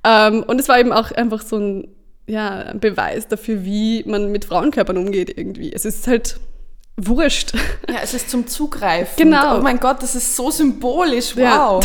Ähm, 0.05 0.43
und 0.45 0.61
es 0.61 0.69
war 0.69 0.79
eben 0.79 0.93
auch 0.93 1.11
einfach 1.11 1.43
so 1.43 1.59
ein, 1.59 1.89
ja, 2.27 2.59
ein 2.61 2.81
Beweis 2.81 3.29
dafür, 3.29 3.65
wie 3.65 4.05
man 4.05 4.31
mit 4.31 4.45
Frauenkörpern 4.45 4.97
umgeht 4.97 5.37
irgendwie. 5.37 5.73
Es 5.73 5.85
ist 5.85 6.07
halt 6.07 6.39
wurscht. 7.07 7.53
Ja, 7.89 7.97
es 8.03 8.15
ist 8.15 8.31
zum 8.31 8.47
Zugreifen. 8.47 9.15
Genau. 9.17 9.59
Oh 9.59 9.63
mein 9.63 9.79
Gott, 9.79 10.03
das 10.03 10.15
ist 10.15 10.37
so 10.37 10.51
symbolisch. 10.51 11.37
Wow. 11.37 11.85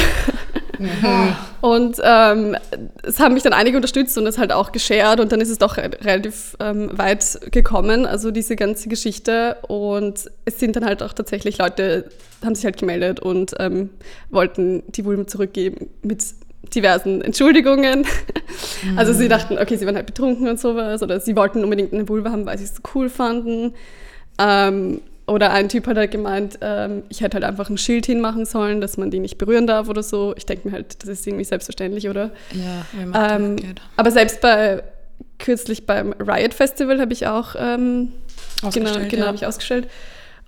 Ja. 0.80 1.38
Und 1.62 2.00
ähm, 2.04 2.56
es 3.04 3.20
haben 3.20 3.34
mich 3.34 3.44
dann 3.44 3.54
einige 3.54 3.78
unterstützt 3.78 4.18
und 4.18 4.26
das 4.26 4.38
halt 4.38 4.52
auch 4.52 4.72
geshared 4.72 5.20
und 5.20 5.32
dann 5.32 5.42
ist 5.42 5.50
es 5.50 5.58
doch 5.58 5.78
relativ 5.78 6.56
ähm, 6.60 6.92
weit 6.94 7.40
gekommen, 7.52 8.06
also 8.06 8.30
diese 8.30 8.56
ganze 8.56 8.88
Geschichte. 8.90 9.58
Und 9.68 10.30
es 10.46 10.60
sind 10.60 10.76
dann 10.76 10.86
halt 10.86 11.02
auch 11.02 11.14
tatsächlich 11.14 11.58
Leute, 11.58 12.06
haben 12.46 12.54
sich 12.54 12.64
halt 12.64 12.78
gemeldet 12.78 13.20
und 13.20 13.56
ähm, 13.60 13.90
wollten 14.30 14.84
die 14.92 15.04
Vulven 15.04 15.28
zurückgeben 15.28 15.90
mit 16.04 16.24
diversen 16.76 17.22
Entschuldigungen. 17.22 18.00
Mhm. 18.02 18.06
Also 18.98 19.14
sie 19.14 19.28
dachten, 19.28 19.58
okay, 19.58 19.76
sie 19.78 19.86
waren 19.86 19.96
halt 19.96 20.06
betrunken 20.06 20.48
und 20.48 20.60
sowas 20.60 21.02
oder 21.02 21.20
sie 21.20 21.36
wollten 21.36 21.64
unbedingt 21.64 21.94
eine 21.94 22.08
Vulva 22.08 22.32
haben, 22.32 22.46
weil 22.46 22.58
sie 22.58 22.64
es 22.64 22.76
so 22.76 22.82
cool 22.94 23.10
fanden. 23.10 23.74
Ähm, 24.40 25.02
oder 25.28 25.52
ein 25.52 25.68
Typ 25.68 25.88
hat 25.88 25.98
halt 25.98 26.12
gemeint, 26.12 26.58
ähm, 26.62 27.04
ich 27.10 27.22
hätte 27.22 27.36
halt 27.36 27.44
einfach 27.44 27.70
ein 27.70 27.78
Schild 27.78 28.06
hinmachen 28.06 28.46
sollen, 28.46 28.80
dass 28.80 28.98
man 28.98 29.12
die 29.12 29.20
nicht 29.20 29.38
berühren 29.38 29.68
darf 29.68 29.90
oder 29.90 30.02
so. 30.02 30.34
Ich 30.38 30.46
denke 30.46 30.70
mir 30.70 30.74
halt, 30.74 31.04
das 31.04 31.10
ist 31.10 31.28
irgendwie 31.28 31.44
selbstverständlich, 31.44 32.08
oder? 32.08 32.32
Ja, 32.54 32.86
ähm, 33.14 33.58
aber 33.98 34.12
selbst 34.12 34.40
bei 34.40 34.84
kürzlich 35.38 35.86
beim 35.86 36.14
Riot 36.14 36.54
Festival 36.54 37.02
habe 37.02 37.12
ich 37.12 37.28
auch 37.28 37.56
ähm, 37.60 38.14
genau, 38.74 38.94
genau 38.94 39.22
ja. 39.22 39.26
habe 39.28 39.36
ich 39.36 39.46
ausgestellt. 39.46 39.88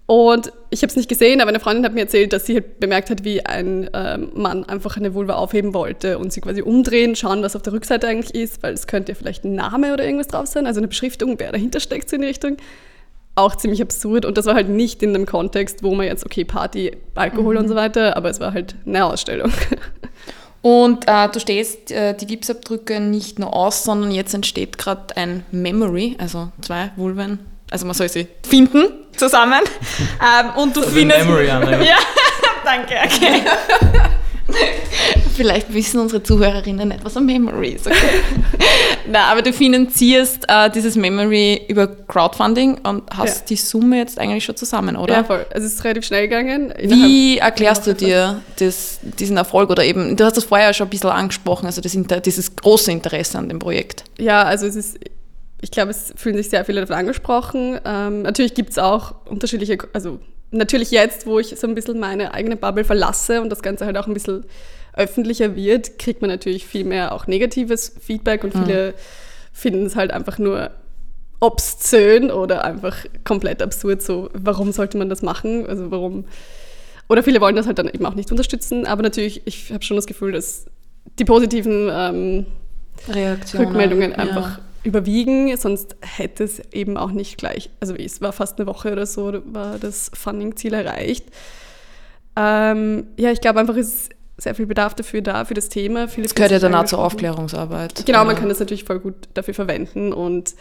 Und 0.06 0.52
ich 0.72 0.82
habe 0.82 0.90
es 0.90 0.96
nicht 0.96 1.08
gesehen, 1.08 1.40
aber 1.40 1.50
eine 1.50 1.60
Freundin 1.60 1.86
hat 1.86 1.94
mir 1.94 2.00
erzählt, 2.00 2.34
dass 2.34 2.48
sie 2.48 2.56
halt 2.56 2.80
bemerkt 2.80 3.12
hat, 3.12 3.24
wie 3.24 3.46
ein 3.46 3.92
ähm, 3.94 4.32
Mann 4.34 4.64
einfach 4.64 4.98
eine 4.98 5.14
Vulva 5.14 5.34
aufheben 5.34 5.76
wollte 5.76 6.18
und 6.18 6.34
sie 6.34 6.42
quasi 6.42 6.64
umdrehen, 6.64 7.16
schauen, 7.16 7.44
was 7.44 7.56
auf 7.56 7.62
der 7.62 7.74
Rückseite 7.74 8.08
eigentlich 8.08 8.34
ist, 8.34 8.64
weil 8.64 8.74
es 8.74 8.88
könnte 8.88 9.12
ja 9.12 9.16
vielleicht 9.16 9.44
ein 9.44 9.54
Name 9.54 9.94
oder 9.94 10.04
irgendwas 10.04 10.28
drauf 10.28 10.48
sein, 10.48 10.66
also 10.66 10.80
eine 10.80 10.88
Beschriftung, 10.88 11.36
wer 11.38 11.52
dahinter 11.52 11.80
steckt, 11.80 12.10
so 12.10 12.16
in 12.16 12.24
die 12.24 12.28
Richtung. 12.30 12.58
Auch 13.40 13.56
ziemlich 13.56 13.82
absurd 13.82 14.26
und 14.26 14.38
das 14.38 14.46
war 14.46 14.56
halt 14.56 14.70
nicht 14.70 15.02
in 15.02 15.14
dem 15.14 15.26
Kontext, 15.26 15.84
wo 15.84 15.96
man 15.96 16.06
jetzt, 16.06 16.26
okay, 16.26 16.46
Party, 16.46 16.92
Alkohol 17.16 17.56
mhm. 17.56 17.62
und 17.62 17.68
so 17.70 17.76
weiter, 17.76 18.18
aber 18.18 18.30
es 18.30 18.40
war 18.40 18.54
halt 18.54 18.76
eine 18.86 19.06
Ausstellung. 19.06 19.52
Und 20.62 21.08
äh, 21.08 21.30
du 21.30 21.40
stehst 21.40 21.90
äh, 21.90 22.14
die 22.14 22.28
Gipsabdrücke 22.28 23.00
nicht 23.00 23.40
nur 23.40 23.56
aus, 23.56 23.86
sondern 23.86 24.12
jetzt 24.12 24.34
entsteht 24.34 24.78
gerade 24.78 25.16
ein 25.16 25.46
Memory, 25.52 26.18
also 26.20 26.52
zwei 26.60 26.92
Vulven 26.98 27.40
also 27.72 27.86
man 27.86 27.94
soll 27.96 28.10
sie 28.10 28.28
finden 28.48 28.88
zusammen. 29.16 29.62
ähm, 30.42 30.50
und 30.56 30.76
du 30.76 30.82
also 30.82 30.92
findest. 30.92 31.26
Memory 31.26 31.50
an, 31.50 31.70
ja. 31.70 31.82
ja, 31.82 31.98
danke, 32.64 32.96
okay. 33.06 33.44
Vielleicht 35.36 35.74
wissen 35.74 36.00
unsere 36.02 36.22
Zuhörerinnen 36.22 36.90
nicht, 36.90 37.06
was 37.06 37.16
ein 37.16 37.26
Memory 37.26 37.70
ist. 37.70 37.88
Okay? 37.88 37.96
Na, 39.08 39.32
aber 39.32 39.42
du 39.42 39.54
finanzierst 39.54 40.46
äh, 40.48 40.70
dieses 40.70 40.96
Memory 40.96 41.66
über 41.68 41.88
Crowdfunding 41.88 42.80
und 42.84 43.04
hast 43.16 43.42
ja. 43.42 43.46
die 43.50 43.56
Summe 43.56 43.98
jetzt 43.98 44.20
eigentlich 44.20 44.44
schon 44.44 44.58
zusammen, 44.58 44.98
oder? 44.98 45.16
Ja, 45.16 45.24
voll. 45.24 45.46
Also 45.54 45.66
es 45.66 45.76
ist 45.76 45.84
relativ 45.84 46.06
schnell 46.06 46.28
gegangen. 46.28 46.74
Wie 46.78 47.38
erklärst 47.38 47.88
du 47.88 47.94
dir 47.94 48.42
das, 48.58 49.00
diesen 49.02 49.38
Erfolg 49.38 49.70
oder 49.70 49.86
eben, 49.86 50.16
du 50.18 50.26
hast 50.26 50.36
das 50.36 50.44
vorher 50.44 50.74
schon 50.74 50.88
ein 50.88 50.90
bisschen 50.90 51.10
angesprochen, 51.10 51.66
also 51.66 51.82
das, 51.82 51.98
dieses 52.26 52.56
große 52.56 52.92
Interesse 52.92 53.38
an 53.38 53.48
dem 53.48 53.60
Projekt? 53.60 54.04
Ja, 54.18 54.44
also 54.44 54.66
es 54.66 54.76
ist 54.76 55.00
ich 55.62 55.72
glaube, 55.72 55.92
es 55.92 56.14
fühlen 56.16 56.38
sich 56.38 56.50
sehr 56.50 56.64
viele 56.64 56.82
davon 56.82 56.96
angesprochen. 56.96 57.80
Ähm, 57.86 58.22
natürlich 58.22 58.54
gibt 58.54 58.72
es 58.72 58.78
auch 58.78 59.16
unterschiedliche, 59.26 59.78
also 59.94 60.20
natürlich 60.52 60.92
jetzt, 60.92 61.26
wo 61.26 61.40
ich 61.40 61.56
so 61.58 61.68
ein 61.68 61.76
bisschen 61.76 62.00
meine 62.00 62.34
eigene 62.34 62.56
Bubble 62.56 62.84
verlasse 62.84 63.42
und 63.42 63.50
das 63.50 63.62
Ganze 63.62 63.86
halt 63.86 63.98
auch 63.98 64.08
ein 64.08 64.14
bisschen 64.14 64.46
öffentlicher 64.94 65.56
wird, 65.56 66.00
kriegt 66.00 66.22
man 66.22 66.30
natürlich 66.30 66.66
viel 66.66 66.84
mehr 66.84 67.14
auch 67.14 67.28
negatives 67.28 67.96
Feedback 68.02 68.44
und 68.44 68.54
viele 68.54 68.92
mhm. 68.92 68.94
finden 69.54 69.86
es 69.86 69.96
halt 69.96 70.12
einfach 70.12 70.38
nur 70.40 70.72
obszön 71.40 72.32
oder 72.32 72.66
einfach 72.66 73.06
komplett 73.24 73.62
absurd. 73.62 74.02
So, 74.02 74.30
warum 74.34 74.72
sollte 74.72 74.98
man 74.98 75.10
das 75.10 75.22
machen? 75.22 75.66
Also 75.68 75.90
warum? 75.92 76.26
Oder 77.08 77.24
viele 77.24 77.40
wollen 77.40 77.56
das 77.56 77.66
halt 77.66 77.80
dann 77.80 77.88
eben 77.88 78.06
auch 78.06 78.16
nicht 78.16 78.32
unterstützen. 78.32 78.86
Aber 78.86 79.02
natürlich, 79.02 79.44
ich 79.46 79.72
habe 79.72 79.84
schon 79.84 79.96
das 79.96 80.06
Gefühl, 80.06 80.32
dass 80.34 80.66
die 81.18 81.26
positiven 81.26 81.90
ähm, 81.92 82.46
Rückmeldungen 83.58 84.14
einfach 84.14 84.58
ja 84.58 84.64
überwiegen, 84.84 85.56
sonst 85.58 85.96
hätte 86.02 86.44
es 86.44 86.62
eben 86.72 86.98
auch 86.98 87.12
nicht 87.12 87.38
gleich, 87.38 87.70
also 87.80 87.96
es 87.96 88.22
war 88.22 88.34
fast 88.34 88.60
eine 88.60 88.68
Woche 88.68 88.92
oder 88.92 89.06
so, 89.06 89.42
war 89.46 89.78
das 89.78 90.12
Funding-Ziel 90.14 90.74
erreicht. 90.74 91.26
Ähm, 92.36 93.08
ja, 93.18 93.32
ich 93.32 93.42
glaube 93.42 93.60
einfach, 93.60 93.76
es 93.76 93.94
ist 93.94 94.10
sehr 94.38 94.56
viel 94.56 94.66
Bedarf 94.66 94.96
dafür 94.96 95.22
da, 95.22 95.44
für 95.46 95.54
das 95.54 95.70
Thema. 95.70 96.08
Viele 96.08 96.24
das 96.24 96.36
gehört 96.36 96.52
ja 96.52 96.60
dann 96.60 96.74
auch 96.76 96.86
zur 96.86 97.00
Aufklärungsarbeit. 97.00 98.06
Genau, 98.06 98.24
man 98.24 98.36
kann 98.36 98.48
das 98.48 98.60
natürlich 98.60 98.86
voll 98.86 99.00
gut 99.00 99.16
dafür 99.34 99.54
verwenden 99.54 100.14
und 100.14 100.56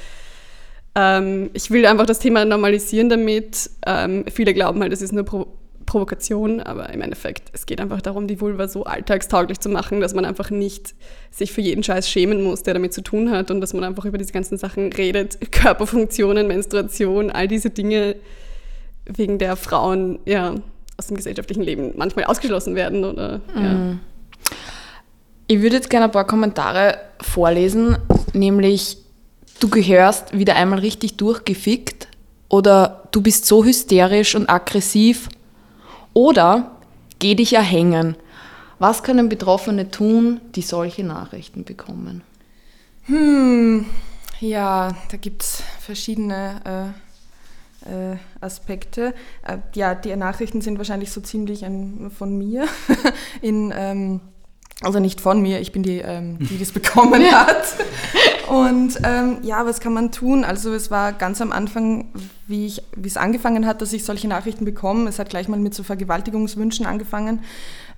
ähm, 0.95 1.51
ich 1.53 1.71
will 1.71 1.87
einfach 1.87 2.07
das 2.07 2.19
Thema 2.19 2.45
normalisieren 2.45 3.09
damit. 3.09 3.71
Ähm, 3.87 4.25
viele 4.33 4.53
glauben 4.55 4.81
halt, 4.81 4.93
es 4.93 5.03
ist 5.03 5.13
nur 5.13 5.25
Pro 5.25 5.47
Provokation, 5.89 6.61
aber 6.61 6.91
im 6.91 7.01
Endeffekt, 7.01 7.49
es 7.55 7.65
geht 7.65 7.81
einfach 7.81 8.03
darum, 8.03 8.27
die 8.27 8.43
Vulva 8.43 8.69
so 8.69 8.85
alltagstauglich 8.85 9.59
zu 9.59 9.71
machen, 9.71 10.03
dass 10.03 10.13
man 10.13 10.27
einfach 10.27 10.51
nicht 10.51 10.95
sich 11.31 11.51
für 11.51 11.63
jeden 11.63 11.83
Scheiß 11.83 12.11
schämen 12.11 12.43
muss, 12.43 12.63
der 12.63 12.75
damit 12.75 12.93
zu 12.93 13.01
tun 13.01 13.31
hat 13.31 13.51
und 13.51 13.63
dass 13.63 13.73
man 13.73 13.85
einfach 13.85 14.05
über 14.05 14.19
diese 14.19 14.33
ganzen 14.33 14.59
Sachen 14.59 14.93
redet, 14.93 15.39
Körperfunktionen, 15.51 16.47
Menstruation, 16.47 17.31
all 17.31 17.49
diese 17.49 17.71
Dinge, 17.71 18.17
wegen 19.07 19.39
der 19.39 19.57
Frauen 19.57 20.19
ja 20.27 20.57
aus 20.99 21.07
dem 21.07 21.17
gesellschaftlichen 21.17 21.63
Leben 21.63 21.95
manchmal 21.97 22.27
ausgeschlossen 22.27 22.75
werden 22.75 23.05
oder 23.05 23.41
mhm. 23.55 23.63
ja. 23.63 23.97
Ich 25.47 25.63
würde 25.63 25.77
jetzt 25.77 25.89
gerne 25.89 26.05
ein 26.05 26.13
paar 26.13 26.27
Kommentare 26.27 26.99
vorlesen, 27.23 27.97
nämlich 28.35 28.99
du 29.61 29.71
gehörst 29.71 30.39
wieder 30.39 30.57
einmal 30.57 30.81
richtig 30.81 31.17
durchgefickt 31.17 32.09
oder 32.51 33.05
du 33.11 33.23
bist 33.23 33.47
so 33.47 33.65
hysterisch 33.65 34.35
und 34.35 34.51
aggressiv 34.51 35.31
oder 36.19 36.73
geh 37.21 37.37
dich 37.37 37.53
erhängen. 37.53 38.17
Was 38.81 39.05
können 39.05 39.29
Betroffene 39.29 39.93
tun, 39.93 40.41
die 40.57 40.63
solche 40.63 41.05
Nachrichten 41.05 41.63
bekommen? 41.63 42.23
Hm, 43.05 43.87
ja, 44.41 44.97
da 45.13 45.17
gibt 45.17 45.45
es 45.45 45.63
verschiedene 45.81 46.93
äh, 47.87 48.13
äh, 48.13 48.17
Aspekte. 48.41 49.15
Äh, 49.47 49.59
ja, 49.77 49.95
die 49.95 50.15
Nachrichten 50.17 50.61
sind 50.61 50.79
wahrscheinlich 50.79 51.13
so 51.13 51.21
ziemlich 51.21 51.65
ein, 51.65 52.11
von 52.11 52.37
mir. 52.37 52.67
In, 53.41 53.73
ähm, 53.77 54.21
also 54.83 55.01
nicht 55.01 55.21
von 55.21 55.43
mir, 55.43 55.61
ich 55.61 55.73
bin 55.73 55.83
die, 55.83 55.99
ähm, 55.99 56.39
die 56.41 56.59
das 56.59 56.73
bekommen 56.73 57.23
hat. 57.33 57.77
Und 58.49 58.99
ähm, 59.05 59.39
ja, 59.43 59.67
was 59.67 59.81
kann 59.81 59.93
man 59.93 60.11
tun? 60.13 60.45
Also 60.45 60.73
es 60.73 60.91
war 60.91 61.13
ganz 61.13 61.41
am 61.41 61.53
Anfang, 61.53 62.07
wie, 62.47 62.67
ich, 62.67 62.83
wie 62.97 63.09
es 63.09 63.17
angefangen 63.17 63.67
hat, 63.67 63.83
dass 63.83 63.93
ich 63.93 64.05
solche 64.05 64.29
Nachrichten 64.29 64.65
bekomme. 64.65 65.09
Es 65.09 65.19
hat 65.19 65.29
gleich 65.31 65.49
mal 65.49 65.59
mit 65.59 65.75
so 65.75 65.83
Vergewaltigungswünschen 65.83 66.87
angefangen. 66.87 67.41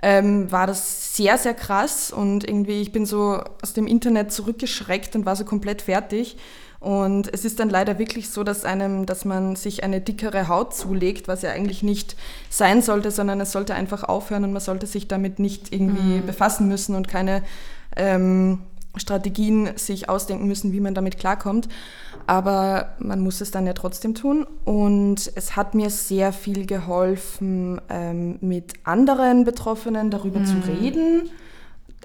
Ähm, 0.03 0.51
war 0.51 0.67
das 0.67 1.15
sehr, 1.15 1.37
sehr 1.37 1.55
krass 1.55 2.11
und 2.11 2.49
irgendwie, 2.49 2.81
ich 2.81 2.91
bin 2.91 3.05
so 3.05 3.43
aus 3.63 3.75
dem 3.75 3.87
Internet 3.87 4.33
zurückgeschreckt 4.33 5.15
und 5.15 5.27
war 5.27 5.37
so 5.37 5.45
komplett 5.45 5.83
fertig. 5.83 6.37
Und 6.81 7.33
es 7.33 7.45
ist 7.45 7.61
dann 7.61 7.69
leider 7.69 7.99
wirklich 7.99 8.31
so, 8.31 8.43
dass 8.43 8.65
einem, 8.65 9.05
dass 9.05 9.27
man 9.27 9.55
sich 9.55 9.85
eine 9.85 10.01
dickere 10.01 10.49
Haut 10.49 10.75
zulegt, 10.75 11.29
was 11.29 11.43
ja 11.43 11.51
eigentlich 11.51 11.83
nicht 11.83 12.17
sein 12.49 12.81
sollte, 12.81 13.11
sondern 13.11 13.39
es 13.41 13.53
sollte 13.53 13.75
einfach 13.75 14.03
aufhören 14.03 14.45
und 14.45 14.53
man 14.53 14.63
sollte 14.63 14.87
sich 14.87 15.07
damit 15.07 15.39
nicht 15.39 15.73
irgendwie 15.75 16.21
mhm. 16.21 16.27
befassen 16.27 16.69
müssen 16.69 16.95
und 16.95 17.07
keine 17.07 17.43
ähm, 17.97 18.61
Strategien 18.97 19.71
sich 19.77 20.09
ausdenken 20.09 20.47
müssen, 20.47 20.73
wie 20.73 20.81
man 20.81 20.95
damit 20.95 21.19
klarkommt. 21.19 21.69
Aber 22.27 22.95
man 22.99 23.21
muss 23.21 23.41
es 23.41 23.51
dann 23.51 23.67
ja 23.67 23.75
trotzdem 23.75 24.15
tun. 24.15 24.47
Und 24.65 25.31
es 25.35 25.57
hat 25.57 25.75
mir 25.75 25.91
sehr 25.91 26.33
viel 26.33 26.65
geholfen, 26.65 27.81
ähm, 27.91 28.39
mit 28.41 28.73
anderen 28.85 29.45
Betroffenen 29.45 30.11
darüber 30.11 30.41
mhm. 30.41 30.47
zu 30.47 30.57
reden. 30.67 31.31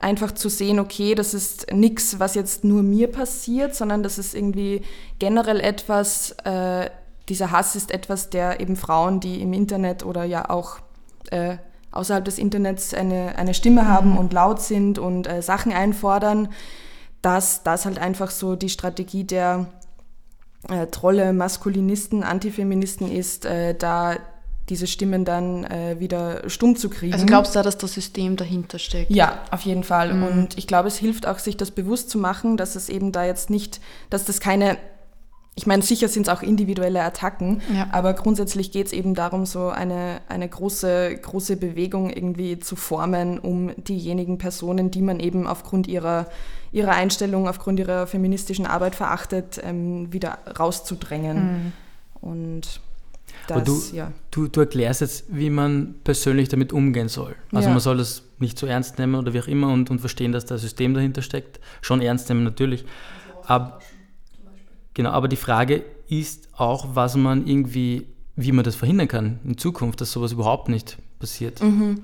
Einfach 0.02 0.34
zu 0.34 0.50
sehen, 0.50 0.80
okay, 0.80 1.16
das 1.16 1.34
ist 1.34 1.72
nichts, 1.72 2.20
was 2.20 2.36
jetzt 2.36 2.64
nur 2.64 2.84
mir 2.84 3.12
passiert, 3.12 3.76
sondern 3.76 4.04
das 4.04 4.18
ist 4.18 4.36
irgendwie 4.36 4.82
generell 5.20 5.60
etwas, 5.62 6.32
äh, 6.44 6.90
dieser 7.30 7.52
Hass 7.52 7.76
ist 7.76 7.92
etwas, 7.92 8.30
der 8.30 8.60
eben 8.60 8.76
Frauen, 8.76 9.20
die 9.20 9.42
im 9.42 9.54
Internet 9.54 10.06
oder 10.06 10.26
ja 10.26 10.50
auch 10.50 10.80
äh, 11.32 11.58
außerhalb 11.92 12.26
des 12.26 12.38
Internets 12.38 12.94
eine, 12.94 13.38
eine 13.38 13.54
Stimme 13.54 13.88
haben 13.88 14.12
mhm. 14.12 14.18
und 14.18 14.34
laut 14.34 14.62
sind 14.62 15.00
und 15.00 15.28
äh, 15.28 15.42
Sachen 15.42 15.72
einfordern, 15.72 16.50
dass 17.22 17.64
das 17.64 17.86
halt 17.86 17.98
einfach 17.98 18.30
so 18.30 18.56
die 18.56 18.70
Strategie 18.70 19.24
der 19.24 19.68
äh, 20.70 20.88
Trolle, 20.88 21.34
Maskulinisten, 21.34 22.24
Antifeministen 22.24 23.12
ist, 23.12 23.46
äh, 23.46 23.74
da 23.76 24.18
diese 24.70 24.88
Stimmen 24.88 25.26
dann 25.26 25.64
äh, 25.66 26.00
wieder 26.00 26.50
stumm 26.50 26.76
zu 26.76 26.90
kriegen. 26.90 27.14
Also 27.14 27.26
glaubst 27.26 27.56
du, 27.56 27.62
dass 27.62 27.78
das 27.78 27.94
System 27.94 28.36
dahinter 28.36 28.80
steckt? 28.80 29.12
Ja, 29.12 29.40
auf 29.52 29.62
jeden 29.62 29.84
Fall. 29.84 30.14
Mhm. 30.14 30.24
Und 30.24 30.58
ich 30.58 30.68
glaube, 30.68 30.88
es 30.88 30.98
hilft 30.98 31.28
auch, 31.28 31.40
sich 31.40 31.58
das 31.58 31.72
bewusst 31.72 32.10
zu 32.10 32.18
machen, 32.18 32.58
dass 32.58 32.76
es 32.76 32.90
eben 32.90 33.12
da 33.12 33.26
jetzt 33.26 33.50
nicht, 33.50 33.80
dass 34.10 34.26
das 34.26 34.40
keine 34.40 34.78
ich 35.58 35.66
meine, 35.66 35.82
sicher 35.84 36.10
sind 36.10 36.28
es 36.28 36.34
auch 36.34 36.42
individuelle 36.42 37.02
Attacken, 37.02 37.62
ja. 37.74 37.88
aber 37.94 38.14
grundsätzlich 38.14 38.72
geht 38.72 38.88
es 38.88 38.94
eben 38.94 39.16
darum, 39.16 39.46
so 39.46 39.70
eine, 39.70 40.20
eine 40.28 40.50
große, 40.50 41.16
große 41.16 41.56
Bewegung 41.56 42.10
irgendwie 42.10 42.60
zu 42.60 42.76
formen, 42.76 43.40
um 43.40 43.72
diejenigen 43.78 44.38
Personen, 44.38 44.92
die 44.92 45.02
man 45.02 45.22
eben 45.22 45.48
aufgrund 45.48 45.88
ihrer, 45.88 46.28
ihrer 46.74 46.92
Einstellung, 46.92 47.48
aufgrund 47.48 47.80
ihrer 47.80 48.06
feministischen 48.06 48.66
Arbeit 48.66 48.96
verachtet, 48.96 49.62
ähm, 49.64 50.12
wieder 50.12 50.40
rauszudrängen. 50.60 51.38
Mhm. 51.38 51.74
Und 52.20 52.82
das, 53.48 53.64
du, 53.64 53.96
ja. 53.96 54.12
du, 54.32 54.48
du 54.48 54.60
erklärst 54.62 55.02
jetzt, 55.02 55.26
wie 55.30 55.50
man 55.50 55.96
persönlich 56.04 56.50
damit 56.50 56.74
umgehen 56.74 57.10
soll. 57.10 57.36
Also 57.52 57.68
ja. 57.68 57.74
man 57.74 57.80
soll 57.80 57.98
das 57.98 58.24
nicht 58.40 58.58
so 58.58 58.68
ernst 58.68 59.00
nehmen 59.00 59.16
oder 59.16 59.34
wie 59.34 59.40
auch 59.40 59.48
immer 59.48 59.72
und, 59.72 59.90
und 59.90 60.00
verstehen, 60.00 60.32
dass 60.32 60.46
da 60.46 60.56
ein 60.56 60.60
System 60.60 60.94
dahinter 60.94 61.22
steckt. 61.22 61.60
Schon 61.82 62.02
ernst 62.02 62.30
nehmen 62.30 62.44
natürlich. 62.44 62.86
Aber 63.46 63.80
Genau, 64.96 65.12
aber 65.12 65.28
die 65.28 65.36
Frage 65.36 65.84
ist 66.08 66.48
auch, 66.54 66.96
was 66.96 67.16
man 67.16 67.46
irgendwie, 67.46 68.08
wie 68.36 68.52
man 68.52 68.64
das 68.64 68.76
verhindern 68.76 69.08
kann 69.08 69.40
in 69.44 69.58
Zukunft, 69.58 70.02
dass 70.02 70.12
sowas 70.12 70.32
überhaupt 70.32 70.70
nicht 70.70 70.98
passiert. 71.20 71.62
Mhm. 71.62 72.02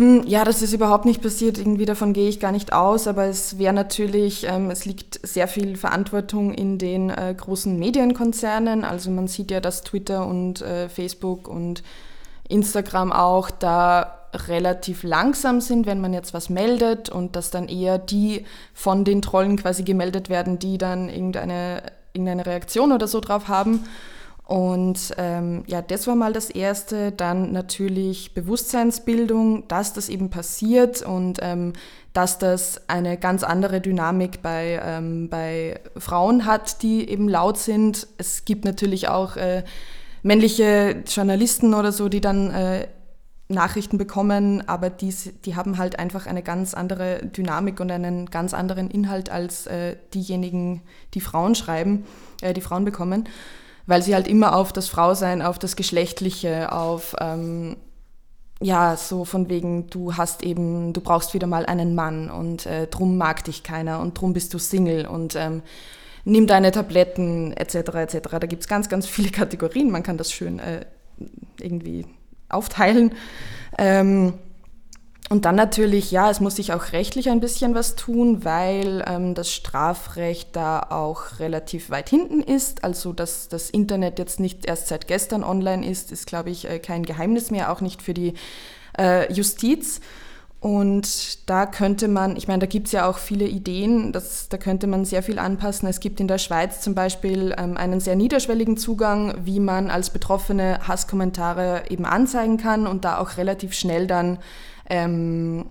Hm, 0.00 0.24
ja, 0.26 0.44
das 0.46 0.62
ist 0.62 0.72
überhaupt 0.72 1.04
nicht 1.04 1.20
passiert. 1.20 1.58
Irgendwie 1.58 1.84
davon 1.84 2.14
gehe 2.14 2.30
ich 2.30 2.40
gar 2.40 2.52
nicht 2.52 2.72
aus. 2.72 3.06
Aber 3.06 3.26
es 3.26 3.58
wäre 3.58 3.74
natürlich, 3.74 4.46
ähm, 4.48 4.70
es 4.70 4.86
liegt 4.86 5.20
sehr 5.26 5.46
viel 5.46 5.76
Verantwortung 5.76 6.54
in 6.54 6.78
den 6.78 7.10
äh, 7.10 7.34
großen 7.36 7.78
Medienkonzernen. 7.78 8.82
Also 8.82 9.10
man 9.10 9.28
sieht 9.28 9.50
ja, 9.50 9.60
dass 9.60 9.82
Twitter 9.82 10.26
und 10.26 10.62
äh, 10.62 10.88
Facebook 10.88 11.48
und 11.48 11.82
Instagram 12.48 13.12
auch 13.12 13.50
da 13.50 14.26
relativ 14.48 15.02
langsam 15.02 15.60
sind, 15.60 15.84
wenn 15.84 16.00
man 16.00 16.14
jetzt 16.14 16.32
was 16.32 16.48
meldet 16.48 17.10
und 17.10 17.36
dass 17.36 17.50
dann 17.50 17.68
eher 17.68 17.98
die 17.98 18.46
von 18.72 19.04
den 19.04 19.20
Trollen 19.20 19.58
quasi 19.58 19.82
gemeldet 19.82 20.30
werden, 20.30 20.58
die 20.58 20.78
dann 20.78 21.10
irgendeine 21.10 21.82
irgendeine 22.14 22.46
Reaktion 22.46 22.92
oder 22.92 23.06
so 23.06 23.20
drauf 23.20 23.48
haben. 23.48 23.84
Und 24.50 25.14
ähm, 25.16 25.62
ja, 25.68 25.80
das 25.80 26.08
war 26.08 26.16
mal 26.16 26.32
das 26.32 26.50
Erste. 26.50 27.12
Dann 27.12 27.52
natürlich 27.52 28.34
Bewusstseinsbildung, 28.34 29.68
dass 29.68 29.92
das 29.92 30.08
eben 30.08 30.28
passiert 30.28 31.02
und 31.02 31.38
ähm, 31.40 31.74
dass 32.14 32.40
das 32.40 32.88
eine 32.88 33.16
ganz 33.16 33.44
andere 33.44 33.80
Dynamik 33.80 34.42
bei, 34.42 34.82
ähm, 34.84 35.28
bei 35.28 35.78
Frauen 35.96 36.46
hat, 36.46 36.82
die 36.82 37.08
eben 37.08 37.28
laut 37.28 37.58
sind. 37.58 38.08
Es 38.18 38.44
gibt 38.44 38.64
natürlich 38.64 39.06
auch 39.06 39.36
äh, 39.36 39.62
männliche 40.24 41.04
Journalisten 41.06 41.72
oder 41.72 41.92
so, 41.92 42.08
die 42.08 42.20
dann 42.20 42.50
äh, 42.50 42.88
Nachrichten 43.46 43.98
bekommen, 43.98 44.66
aber 44.66 44.90
die, 44.90 45.14
die 45.44 45.54
haben 45.54 45.78
halt 45.78 46.00
einfach 46.00 46.26
eine 46.26 46.42
ganz 46.42 46.74
andere 46.74 47.24
Dynamik 47.24 47.78
und 47.78 47.92
einen 47.92 48.26
ganz 48.26 48.52
anderen 48.52 48.90
Inhalt 48.90 49.30
als 49.30 49.68
äh, 49.68 49.94
diejenigen, 50.12 50.82
die 51.14 51.20
Frauen 51.20 51.54
schreiben, 51.54 52.04
äh, 52.40 52.52
die 52.52 52.60
Frauen 52.60 52.84
bekommen, 52.84 53.28
weil 53.90 54.02
sie 54.02 54.14
halt 54.14 54.28
immer 54.28 54.54
auf 54.54 54.72
das 54.72 54.88
Frausein, 54.88 55.42
auf 55.42 55.58
das 55.58 55.74
Geschlechtliche, 55.74 56.72
auf 56.72 57.16
ähm, 57.20 57.76
ja, 58.62 58.96
so 58.96 59.24
von 59.24 59.48
wegen, 59.48 59.88
du 59.88 60.16
hast 60.16 60.44
eben, 60.44 60.92
du 60.92 61.00
brauchst 61.00 61.34
wieder 61.34 61.48
mal 61.48 61.66
einen 61.66 61.94
Mann 61.96 62.30
und 62.30 62.66
äh, 62.66 62.86
drum 62.86 63.16
mag 63.16 63.42
dich 63.44 63.64
keiner 63.64 64.00
und 64.00 64.18
drum 64.20 64.32
bist 64.32 64.54
du 64.54 64.58
Single 64.58 65.06
und 65.06 65.34
ähm, 65.34 65.62
nimm 66.24 66.46
deine 66.46 66.70
Tabletten 66.70 67.52
etc. 67.52 67.74
etc. 67.74 68.18
Da 68.30 68.46
gibt 68.46 68.62
es 68.62 68.68
ganz, 68.68 68.88
ganz 68.88 69.06
viele 69.06 69.30
Kategorien, 69.32 69.90
man 69.90 70.04
kann 70.04 70.18
das 70.18 70.30
schön 70.30 70.60
äh, 70.60 70.86
irgendwie 71.58 72.06
aufteilen. 72.48 73.12
Ähm, 73.76 74.34
und 75.32 75.44
dann 75.44 75.54
natürlich, 75.54 76.10
ja, 76.10 76.28
es 76.28 76.40
muss 76.40 76.56
sich 76.56 76.72
auch 76.72 76.90
rechtlich 76.90 77.30
ein 77.30 77.38
bisschen 77.38 77.72
was 77.72 77.94
tun, 77.94 78.44
weil 78.44 79.04
ähm, 79.06 79.36
das 79.36 79.52
Strafrecht 79.52 80.56
da 80.56 80.80
auch 80.90 81.38
relativ 81.38 81.88
weit 81.88 82.10
hinten 82.10 82.40
ist. 82.42 82.82
Also, 82.82 83.12
dass 83.12 83.46
das 83.46 83.70
Internet 83.70 84.18
jetzt 84.18 84.40
nicht 84.40 84.66
erst 84.66 84.88
seit 84.88 85.06
gestern 85.06 85.44
online 85.44 85.88
ist, 85.88 86.10
ist, 86.10 86.26
glaube 86.26 86.50
ich, 86.50 86.68
äh, 86.68 86.80
kein 86.80 87.04
Geheimnis 87.04 87.52
mehr, 87.52 87.70
auch 87.70 87.80
nicht 87.80 88.02
für 88.02 88.12
die 88.12 88.34
äh, 88.98 89.32
Justiz. 89.32 90.00
Und 90.58 91.48
da 91.48 91.64
könnte 91.64 92.08
man, 92.08 92.34
ich 92.36 92.48
meine, 92.48 92.58
da 92.58 92.66
gibt 92.66 92.88
es 92.88 92.92
ja 92.92 93.08
auch 93.08 93.18
viele 93.18 93.46
Ideen, 93.46 94.10
das, 94.12 94.48
da 94.48 94.58
könnte 94.58 94.88
man 94.88 95.04
sehr 95.04 95.22
viel 95.22 95.38
anpassen. 95.38 95.88
Es 95.88 96.00
gibt 96.00 96.18
in 96.18 96.26
der 96.26 96.38
Schweiz 96.38 96.80
zum 96.80 96.96
Beispiel 96.96 97.54
ähm, 97.56 97.76
einen 97.76 98.00
sehr 98.00 98.16
niederschwelligen 98.16 98.76
Zugang, 98.76 99.32
wie 99.44 99.60
man 99.60 99.90
als 99.90 100.10
Betroffene 100.10 100.80
Hasskommentare 100.88 101.84
eben 101.88 102.04
anzeigen 102.04 102.56
kann 102.56 102.88
und 102.88 103.04
da 103.04 103.18
auch 103.18 103.36
relativ 103.36 103.74
schnell 103.74 104.08
dann 104.08 104.38
ähm, 104.90 105.66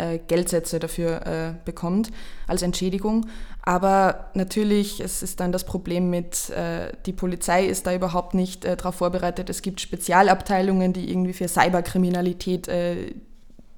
äh, 0.00 0.18
Geldsätze 0.26 0.78
dafür 0.78 1.26
äh, 1.26 1.54
bekommt 1.64 2.10
als 2.46 2.62
Entschädigung. 2.62 3.26
Aber 3.62 4.30
natürlich, 4.34 5.00
es 5.00 5.22
ist 5.22 5.40
dann 5.40 5.52
das 5.52 5.64
Problem 5.64 6.08
mit, 6.08 6.48
äh, 6.50 6.92
die 7.04 7.12
Polizei 7.12 7.66
ist 7.66 7.86
da 7.86 7.94
überhaupt 7.94 8.32
nicht 8.32 8.64
äh, 8.64 8.76
darauf 8.76 8.94
vorbereitet. 8.94 9.50
Es 9.50 9.60
gibt 9.60 9.80
Spezialabteilungen, 9.80 10.94
die 10.94 11.10
irgendwie 11.10 11.34
für 11.34 11.48
Cyberkriminalität 11.48 12.68
äh, 12.68 13.12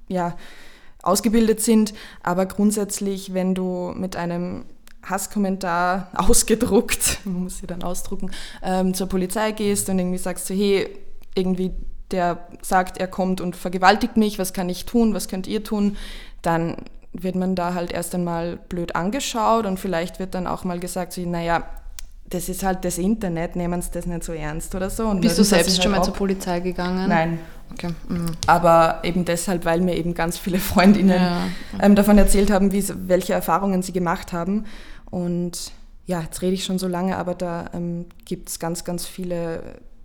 ja, 0.07 0.37
ausgebildet 1.01 1.59
sind. 1.59 1.93
Aber 2.21 2.45
grundsätzlich, 2.45 3.33
wenn 3.33 3.55
du 3.55 3.93
mit 3.95 4.15
einem 4.15 4.65
Hasskommentar 5.03 6.09
ausgedruckt, 6.15 7.19
man 7.25 7.43
muss 7.43 7.57
sie 7.57 7.67
dann 7.67 7.83
ausdrucken, 7.83 8.31
ähm, 8.61 8.93
zur 8.93 9.07
Polizei 9.07 9.51
gehst 9.51 9.89
und 9.89 9.99
irgendwie 9.99 10.19
sagst 10.19 10.47
so, 10.47 10.53
hey, 10.53 10.87
irgendwie 11.35 11.71
der 12.13 12.37
sagt, 12.61 12.97
er 12.97 13.07
kommt 13.07 13.41
und 13.41 13.55
vergewaltigt 13.55 14.15
mich, 14.15 14.39
was 14.39 14.53
kann 14.53 14.69
ich 14.69 14.85
tun, 14.85 15.13
was 15.13 15.27
könnt 15.27 15.47
ihr 15.47 15.63
tun, 15.63 15.97
dann 16.41 16.77
wird 17.11 17.35
man 17.35 17.55
da 17.55 17.73
halt 17.73 17.91
erst 17.91 18.15
einmal 18.15 18.57
blöd 18.69 18.95
angeschaut 18.95 19.65
und 19.65 19.79
vielleicht 19.79 20.19
wird 20.19 20.33
dann 20.33 20.47
auch 20.47 20.63
mal 20.63 20.79
gesagt, 20.79 21.13
so, 21.13 21.21
naja, 21.21 21.63
das 22.29 22.49
ist 22.49 22.63
halt 22.63 22.83
das 22.83 22.97
Internet, 22.97 23.55
nehmen 23.55 23.81
Sie 23.81 23.91
das 23.91 24.05
nicht 24.05 24.23
so 24.23 24.33
ernst 24.33 24.73
oder 24.73 24.89
so. 24.89 25.05
Und 25.07 25.21
Bist 25.21 25.37
du 25.37 25.43
selbst 25.43 25.73
halt 25.73 25.83
schon 25.83 25.91
mal 25.91 26.03
zur 26.03 26.13
Polizei 26.13 26.59
gegangen? 26.59 27.07
Nein. 27.07 27.39
Okay. 27.71 27.89
Mhm. 28.07 28.31
Aber 28.47 28.99
eben 29.03 29.25
deshalb, 29.25 29.65
weil 29.65 29.81
mir 29.81 29.95
eben 29.95 30.13
ganz 30.13 30.37
viele 30.37 30.57
Freundinnen 30.59 31.21
ja. 31.21 31.47
ähm, 31.79 31.95
davon 31.95 32.17
erzählt 32.17 32.51
haben, 32.51 32.71
wie, 32.71 32.83
welche 33.07 33.33
Erfahrungen 33.33 33.81
sie 33.81 33.93
gemacht 33.93 34.33
haben. 34.33 34.65
Und 35.09 35.71
ja, 36.05 36.21
jetzt 36.21 36.41
rede 36.41 36.53
ich 36.53 36.65
schon 36.65 36.79
so 36.79 36.87
lange, 36.87 37.17
aber 37.17 37.35
da 37.35 37.69
ähm, 37.73 38.05
gibt 38.25 38.49
es 38.49 38.59
ganz, 38.59 38.83
ganz 38.83 39.05
viele 39.05 39.61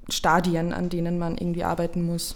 Stadien, 0.09 0.73
an 0.73 0.89
denen 0.89 1.19
man 1.19 1.37
irgendwie 1.37 1.65
arbeiten 1.65 2.05
muss. 2.05 2.35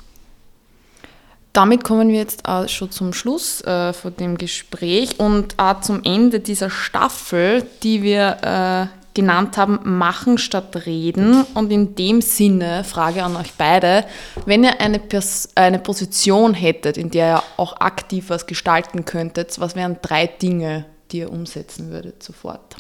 Damit 1.53 1.85
kommen 1.85 2.09
wir 2.09 2.17
jetzt 2.17 2.49
auch 2.49 2.67
schon 2.69 2.91
zum 2.91 3.13
Schluss 3.13 3.61
äh, 3.63 3.93
von 3.93 4.17
dem 4.17 4.39
Gespräch 4.39 5.21
und 5.21 5.59
auch 5.59 5.83
zum 5.83 6.03
Ende 6.03 6.41
dieser 6.41 6.71
Staffel, 6.71 7.67
die 7.83 8.03
wir 8.03 8.89
äh, 8.91 9.03
genannt 9.15 9.59
haben, 9.59 9.99
machen 9.99 10.39
statt 10.39 10.87
reden. 10.87 11.45
Und 11.55 11.71
in 11.71 11.95
dem 11.95 12.23
Sinne, 12.23 12.85
Frage 12.85 13.23
an 13.23 13.37
euch 13.37 13.53
beide, 13.59 14.07
wenn 14.47 14.65
ihr 14.65 14.81
eine, 14.81 14.99
Pers 14.99 15.51
eine 15.55 15.79
Position 15.79 16.55
hättet, 16.55 16.97
in 16.97 17.11
der 17.11 17.37
ihr 17.37 17.43
auch 17.59 17.81
aktiv 17.81 18.31
was 18.31 18.47
gestalten 18.47 19.05
könntet, 19.05 19.61
was 19.61 19.77
wären 19.77 19.99
drei 20.01 20.27
Dinge, 20.27 20.87
die 21.11 21.19
ihr 21.19 21.31
umsetzen 21.31 21.91
würdet 21.91 22.23
sofort? 22.23 22.77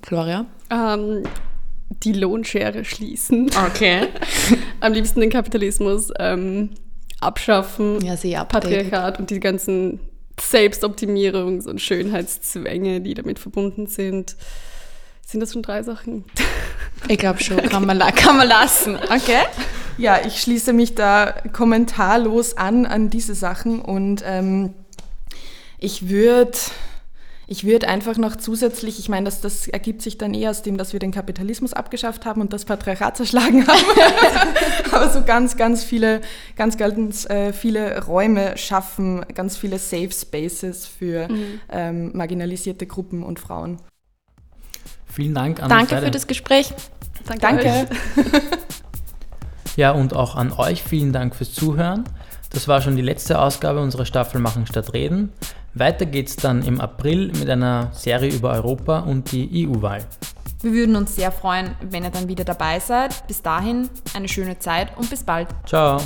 Gloria? 0.00 0.46
Ähm, 0.70 1.24
die 1.90 2.12
Lohnschere 2.12 2.84
schließen. 2.84 3.50
Okay. 3.66 4.08
Am 4.80 4.92
liebsten 4.92 5.20
den 5.20 5.30
Kapitalismus 5.30 6.10
ähm, 6.18 6.70
abschaffen. 7.20 8.00
Ja, 8.04 8.16
sehr 8.16 8.44
Patriarchat 8.44 9.18
und 9.18 9.30
die 9.30 9.40
ganzen 9.40 10.00
Selbstoptimierungs- 10.38 11.66
und 11.66 11.80
Schönheitszwänge, 11.80 13.00
die 13.00 13.14
damit 13.14 13.38
verbunden 13.38 13.86
sind. 13.86 14.36
Sind 15.26 15.40
das 15.40 15.52
schon 15.52 15.62
drei 15.62 15.82
Sachen? 15.82 16.24
Ich 17.08 17.18
glaube 17.18 17.42
schon, 17.42 17.56
kann 17.68 17.84
man, 17.84 17.98
kann 18.14 18.36
man 18.36 18.48
lassen. 18.48 18.96
Okay. 18.96 19.42
Ja, 19.98 20.20
ich 20.24 20.40
schließe 20.40 20.72
mich 20.72 20.94
da 20.94 21.34
kommentarlos 21.52 22.56
an 22.56 22.86
an 22.86 23.10
diese 23.10 23.34
Sachen 23.34 23.80
und 23.80 24.22
ähm, 24.24 24.74
ich 25.78 26.08
würde 26.08 26.56
ich 27.50 27.64
würde 27.64 27.88
einfach 27.88 28.18
noch 28.18 28.36
zusätzlich, 28.36 28.98
ich 28.98 29.08
meine, 29.08 29.24
das, 29.24 29.40
das 29.40 29.68
ergibt 29.68 30.02
sich 30.02 30.18
dann 30.18 30.34
eher 30.34 30.50
aus 30.50 30.60
dem, 30.60 30.76
dass 30.76 30.92
wir 30.92 31.00
den 31.00 31.12
Kapitalismus 31.12 31.72
abgeschafft 31.72 32.26
haben 32.26 32.42
und 32.42 32.52
das 32.52 32.66
Patriarchat 32.66 33.16
zerschlagen 33.16 33.66
haben. 33.66 34.92
Aber 34.92 35.08
so 35.08 35.22
ganz, 35.22 35.56
ganz 35.56 35.82
viele, 35.82 36.20
ganz, 36.56 36.76
ganz 36.76 37.24
äh, 37.24 37.54
viele 37.54 38.04
Räume 38.04 38.58
schaffen, 38.58 39.24
ganz 39.34 39.56
viele 39.56 39.78
Safe 39.78 40.10
Spaces 40.12 40.86
für 40.86 41.26
mhm. 41.28 41.60
ähm, 41.70 42.10
marginalisierte 42.14 42.86
Gruppen 42.86 43.22
und 43.22 43.40
Frauen. 43.40 43.78
Vielen 45.10 45.34
Dank 45.34 45.62
an 45.62 45.70
Danke 45.70 45.96
für 46.02 46.10
das 46.10 46.26
Gespräch. 46.26 46.74
Danke. 47.26 47.40
Danke. 47.40 47.88
ja, 49.76 49.92
und 49.92 50.14
auch 50.14 50.36
an 50.36 50.52
euch 50.52 50.82
vielen 50.82 51.14
Dank 51.14 51.34
fürs 51.34 51.54
Zuhören. 51.54 52.04
Das 52.50 52.68
war 52.68 52.80
schon 52.80 52.96
die 52.96 53.02
letzte 53.02 53.38
Ausgabe 53.40 53.80
unserer 53.80 54.06
Staffel 54.06 54.40
Machen 54.40 54.66
statt 54.66 54.92
Reden. 54.94 55.32
Weiter 55.74 56.06
geht's 56.06 56.36
dann 56.36 56.62
im 56.62 56.80
April 56.80 57.30
mit 57.38 57.48
einer 57.48 57.90
Serie 57.92 58.30
über 58.30 58.52
Europa 58.52 59.00
und 59.00 59.32
die 59.32 59.68
EU-Wahl. 59.68 60.04
Wir 60.60 60.72
würden 60.72 60.96
uns 60.96 61.14
sehr 61.14 61.30
freuen, 61.30 61.76
wenn 61.82 62.02
ihr 62.02 62.10
dann 62.10 62.26
wieder 62.26 62.44
dabei 62.44 62.80
seid. 62.80 63.26
Bis 63.28 63.42
dahin 63.42 63.88
eine 64.14 64.28
schöne 64.28 64.58
Zeit 64.58 64.96
und 64.96 65.08
bis 65.08 65.22
bald. 65.22 65.48
Ciao. 65.66 66.00